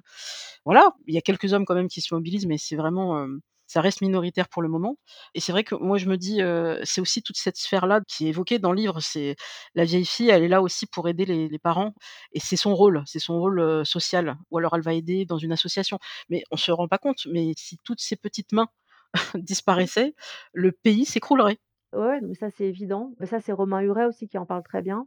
[0.64, 0.93] voilà.
[1.07, 3.26] Il y a quelques hommes quand même qui se mobilisent, mais c'est vraiment,
[3.73, 4.97] ça reste minoritaire pour le moment
[5.35, 6.41] et c'est vrai que moi je me dis,
[6.85, 9.01] c'est aussi toute cette sphère-là qui est évoquée dans le livre.
[9.01, 9.37] C'est
[9.75, 11.95] la vieille fille, elle est là aussi pour aider les les parents
[12.33, 15.53] et c'est son rôle, c'est son rôle, social ou alors elle va aider dans une
[15.53, 15.99] association.
[16.29, 18.68] Mais on se rend pas compte, mais si toutes ces petites mains
[19.35, 19.41] Mmh.
[19.43, 20.14] disparaissaient,
[20.53, 21.59] le pays s'écroulerait.
[21.93, 23.12] Ouais, mais ça, c'est évident.
[23.20, 25.07] Mais ça, c'est Romain Huret aussi qui en parle très bien.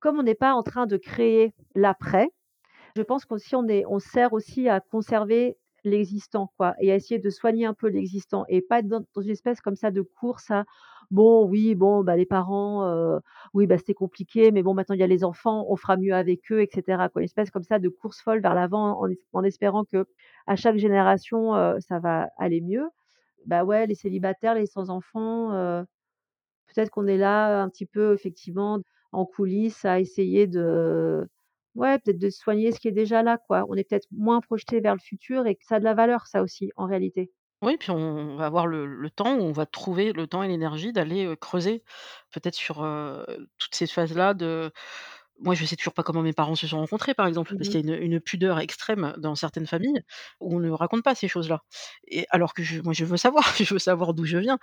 [0.00, 2.30] Comme on n'est pas en train de créer l'après,
[2.96, 7.18] je pense qu'aussi on est on sert aussi à conserver l'existant, quoi et à essayer
[7.20, 10.50] de soigner un peu l'existant et pas être dans une espèce comme ça de course
[10.50, 10.64] à:
[11.10, 13.20] «Bon, oui, bon, bah, les parents, heu,
[13.54, 16.14] oui, bah, c'était compliqué, mais bon, maintenant il y a les enfants, on fera mieux
[16.14, 17.22] avec eux» et cetera, quoi.
[17.22, 20.04] Une espèce comme ça de course folle vers l'avant en es en espérant qu'à
[20.56, 22.88] chaque génération, heu, ça va aller mieux.
[23.46, 25.84] Bah, ouais, les célibataires, les sans enfants, heu,
[26.74, 28.80] peut-être qu'on est là un petit peu effectivement
[29.12, 31.28] en coulisses à essayer de
[31.78, 33.64] ouais, peut-être de soigner ce qui est déjà là, quoi.
[33.68, 36.26] On est peut-être moins projetés vers le futur et que ça a de la valeur
[36.26, 37.30] ça aussi, en réalité.
[37.60, 40.92] Oui, puis on va avoir le le temps on va trouver le temps et l'énergie
[40.92, 41.82] d'aller, creuser
[42.30, 42.86] peut-être sur,
[43.58, 44.70] toutes ces phases-là de
[45.40, 47.68] moi, je sais toujours pas comment mes parents se sont rencontrés, par exemple, Mmh parce
[47.68, 50.02] qu'il y a une une pudeur extrême dans certaines familles
[50.40, 51.62] où on ne raconte pas ces choses-là
[52.08, 54.58] et alors que je moi, je veux savoir, je veux savoir d'où je viens.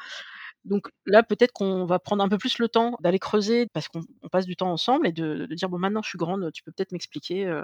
[0.66, 4.02] Donc là, peut-être qu'on va prendre un peu plus le temps d'aller creuser parce qu'on
[4.24, 6.64] on passe du temps ensemble et de de dire: «Bon, maintenant je suis grande, tu
[6.64, 7.64] peux peut-être m'expliquer, heu,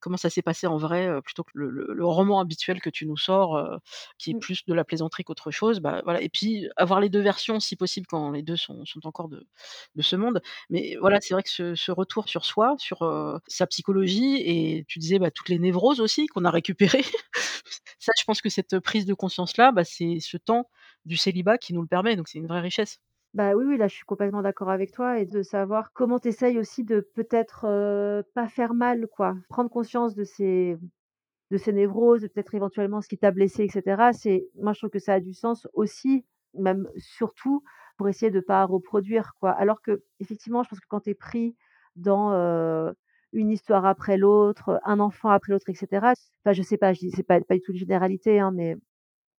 [0.00, 2.90] comment ça s'est passé en vrai, heu, plutôt que le le le roman habituel que
[2.90, 3.78] tu nous sors, heu,
[4.18, 4.38] qui est Mmh.
[4.40, 5.80] plus de la plaisanterie qu'autre chose».
[5.80, 9.06] Bah, voilà et puis avoir les 2 versions si possible quand les 2 sont sont
[9.06, 9.46] encore de
[9.96, 10.42] de ce monde.
[10.70, 13.02] Mais voilà, c'est vrai que ce ce retour sur soi, sur,
[13.46, 17.04] sa psychologie et tu disais, bah, toutes les névroses aussi qu'on a récupérées.
[17.98, 20.68] Ça, je pense que cette prise de conscience-là, bah, c'est ce temps
[21.04, 23.00] du célibat qui nous le permet, donc c'est une vraie richesse.
[23.34, 26.28] Bah, oui, oui, là, je suis complètement d'accord avec toi et de savoir comment tu
[26.28, 29.36] essayes aussi de peut-être, heu, pas faire mal, quoi.
[29.48, 30.76] Prendre conscience de ces
[31.50, 34.90] de ces névroses, peut-être éventuellement ce qui t'a blessé et cetera, c'est moi, je trouve
[34.90, 37.64] que ça a du sens aussi, même surtout
[37.98, 39.52] pour essayer de pas reproduire, quoi.
[39.52, 41.56] Alors qu'effectivement, je pense que quand tu es pris
[41.96, 42.94] dans, heu,
[43.32, 47.00] une histoire après l'autre, un enfant après l'autre et cetera, enfin, je sais pas, je
[47.00, 48.76] dis c'est pas pas du tout une généralité, hein, mais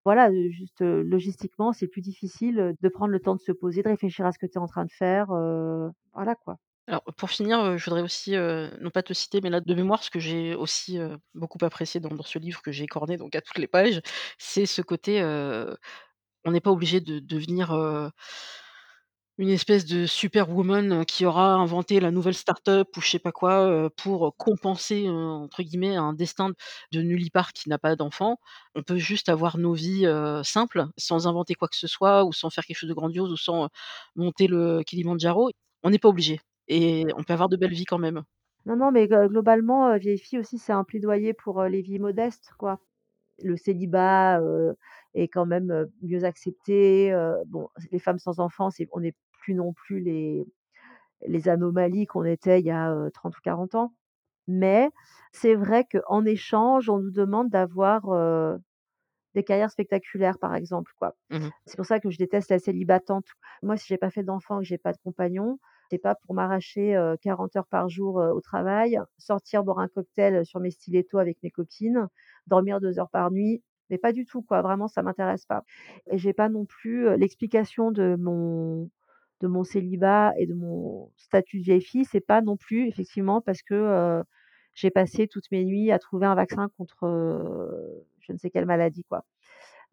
[0.06, 4.26] voilà, juste, logistiquement, c'est plus difficile, de prendre le temps de se poser, de réfléchir
[4.26, 5.28] à ce que tu es en train de faire,
[6.14, 6.58] voilà, quoi.
[6.88, 10.10] Alors pour finir, je voudrais aussi, non pas te citer, mais là de mémoire, ce
[10.10, 11.00] que j'ai aussi,
[11.34, 14.02] beaucoup apprécié dans ce livre que j'ai écorné donc à toutes les pages,
[14.38, 15.22] c'est ce côté,
[16.46, 17.72] on n'est pas obligé de devenir,
[19.38, 23.90] une espèce de superwoman qui aura inventé la nouvelle start-up ou je sais pas quoi,
[23.98, 26.52] pour compenser, entre guillemets «un destin
[26.92, 28.38] de nullipare qui n'a pas d'enfant».
[28.76, 30.08] On peut juste avoir nos vies,
[30.44, 33.38] simples, sans inventer quoi que ce soit ou sans faire quelque chose de grandiose ou
[33.38, 33.70] sans,
[34.16, 35.50] monter le Kilimandjaro.
[35.84, 38.24] On n'est pas obligé et on peut avoir de belles vies quand même.
[38.66, 42.52] Non, non, mais glo globalement, Vieille fille aussi, c'est un plaidoyer pour, les vies modestes,
[42.58, 42.80] quoi.
[43.44, 44.40] Le célibat,
[45.16, 49.56] est quand même, mieux accepté, heu, bon, les femmes sans enfants, c'est on n'est plus
[49.56, 50.46] non plus les
[51.28, 53.94] les anomalies qu'on était il y a, heu, 30 ou 40 ans.
[54.48, 54.90] Mais
[55.34, 58.04] c'est vrai qu'en échange, on nous demande d'avoir,
[59.36, 61.16] des carrières spectaculaires, par exemple, quoi.
[61.30, 61.54] Mmh mh.
[61.68, 63.26] C'est pour ça que je déteste la célibatante.
[63.64, 65.60] Moi, si j'ai pas fait d'enfant et que j'ai pas de compagnon,
[65.92, 70.46] c'est pas pour m'arracher, heu, 40 heures par jour, au travail, sortir boire un cocktail,
[70.46, 72.08] sur mes stilettos avec mes copines,
[72.48, 74.62] dormir 2 heures par nuit, mais pas du tout, quoi.
[74.62, 75.64] Vraiment, ça m'intéresse pas
[76.12, 78.90] et j'ai pas non plus, l'explication de mon
[79.42, 83.42] de mon célibat et de mon statut de vieille fille, c'est pas non plus effectivement
[83.42, 84.24] parce que,
[84.76, 87.06] j'ai passé toutes mes nuits à trouver un vaccin contre,
[88.22, 89.26] je ne sais quelle maladie, quoi.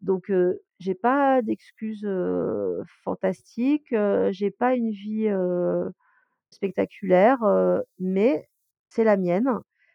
[0.01, 2.07] Donc heu, j'ai pas d'excuses,
[3.03, 3.95] fantastiques,
[4.31, 5.29] j'ai pas une vie,
[6.51, 7.39] spectaculaire,
[7.99, 8.47] mais
[8.89, 9.49] c'est la mienne.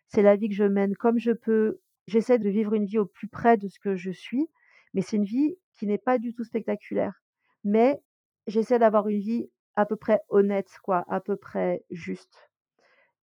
[0.09, 1.80] C'est la vie que je mène comme je peux.
[2.07, 4.48] J'essaie de vivre une vie au plus près de ce que je suis,
[4.94, 7.22] mais c'est une vie qui n'est pas du tout spectaculaire.
[7.64, 8.00] Mais
[8.46, 12.48] j'essaie d'avoir une vie à peu près honnête, quoi, à peu près juste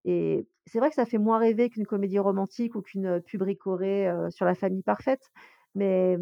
[0.06, 4.08] et c'est vrai que ça fait moins rêver qu'une comédie romantique ou qu'une, pub Ricoré,
[4.10, 5.32] heu, sur la famille parfaite,
[5.76, 6.18] mais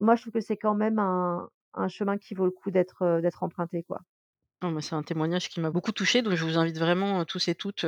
[0.00, 3.42] moi je trouve que c'est quand même un chemin qui vaut le coup d'être, d'être
[3.42, 4.00] emprunté, quoi.
[4.64, 7.48] Non, mais c'est un témoignage qui m'a beaucoup touchée, donc je vous invite vraiment, tous
[7.48, 7.84] et toutes,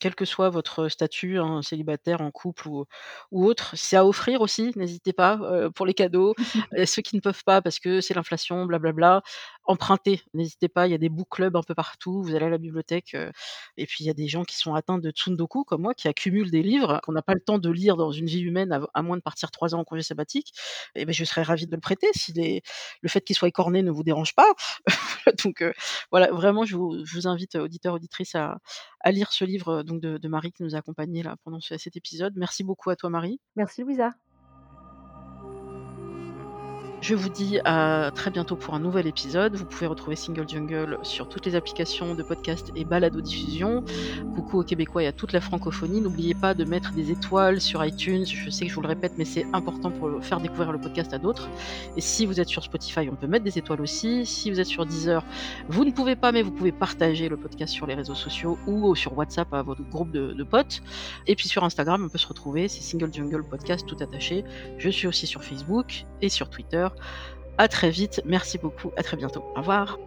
[0.00, 2.86] quel que soit votre statut, hein, célibataire, en couple ou
[3.30, 3.72] ou autre.
[3.76, 5.38] C'est à offrir aussi, n'hésitez pas,
[5.74, 6.34] pour les cadeaux.
[6.86, 9.22] Ceux qui ne peuvent pas parce que c'est l'inflation, bla bla bla,
[9.64, 12.48] empruntez, n'hésitez pas, il y a des book clubs un peu partout, vous allez à
[12.50, 13.30] la bibliothèque, heu
[13.76, 16.08] et puis il y a des gens qui sont atteints de tsundoku comme moi, qui
[16.08, 19.02] accumulent des livres qu'on n'a pas le temps de lire dans une vie humaine à
[19.02, 20.52] moins de partir 3 ans en congé sabbatique
[20.94, 22.32] et beh, je serais ravie de le prêter si
[23.02, 24.52] le fait qu'il soit écorné ne vous dérange pas.
[25.44, 25.72] Donc heu,
[26.10, 28.58] voilà, vraiment je vous invite, auditeurs, auditrices à
[29.10, 31.96] lire ce livre, donc de de Marie qui nous a accompagnés là pendant ce cet
[31.96, 32.34] épisode.
[32.36, 33.40] Merci beaucoup à toi Marie.
[33.56, 34.12] Merci Louisa.
[37.00, 39.56] Je vous dis à très bientôt pour un nouvel épisode.
[39.56, 43.82] Vous pouvez retrouver Single Jungle sur toutes les applications de podcast et balado-diffusion.
[44.34, 46.02] Coucou aux Québécois et à toute la francophonie.
[46.02, 48.26] N'oubliez pas de mettre des étoiles sur iTunes.
[48.26, 51.14] Je sais que je vous le répète, mais c'est important pour faire découvrir le podcast
[51.14, 51.48] à d'autres.
[51.96, 54.26] Et si vous êtes sur Spotify, on peut mettre des étoiles aussi.
[54.26, 55.24] Si vous êtes sur Deezer,
[55.70, 58.94] vous ne pouvez pas, mais vous pouvez partager le podcast sur les réseaux sociaux ou
[58.94, 60.82] sur WhatsApp à votre groupe de, de potes.
[61.26, 62.68] Et puis sur Instagram, on peut se retrouver.
[62.68, 64.44] C'est Single Jungle Podcast tout attaché.
[64.76, 66.89] Je suis aussi sur Facebook et sur Twitter.
[67.58, 68.22] À très vite.
[68.24, 68.92] Merci beaucoup.
[68.96, 69.44] À très bientôt.
[69.54, 69.98] Au revoir.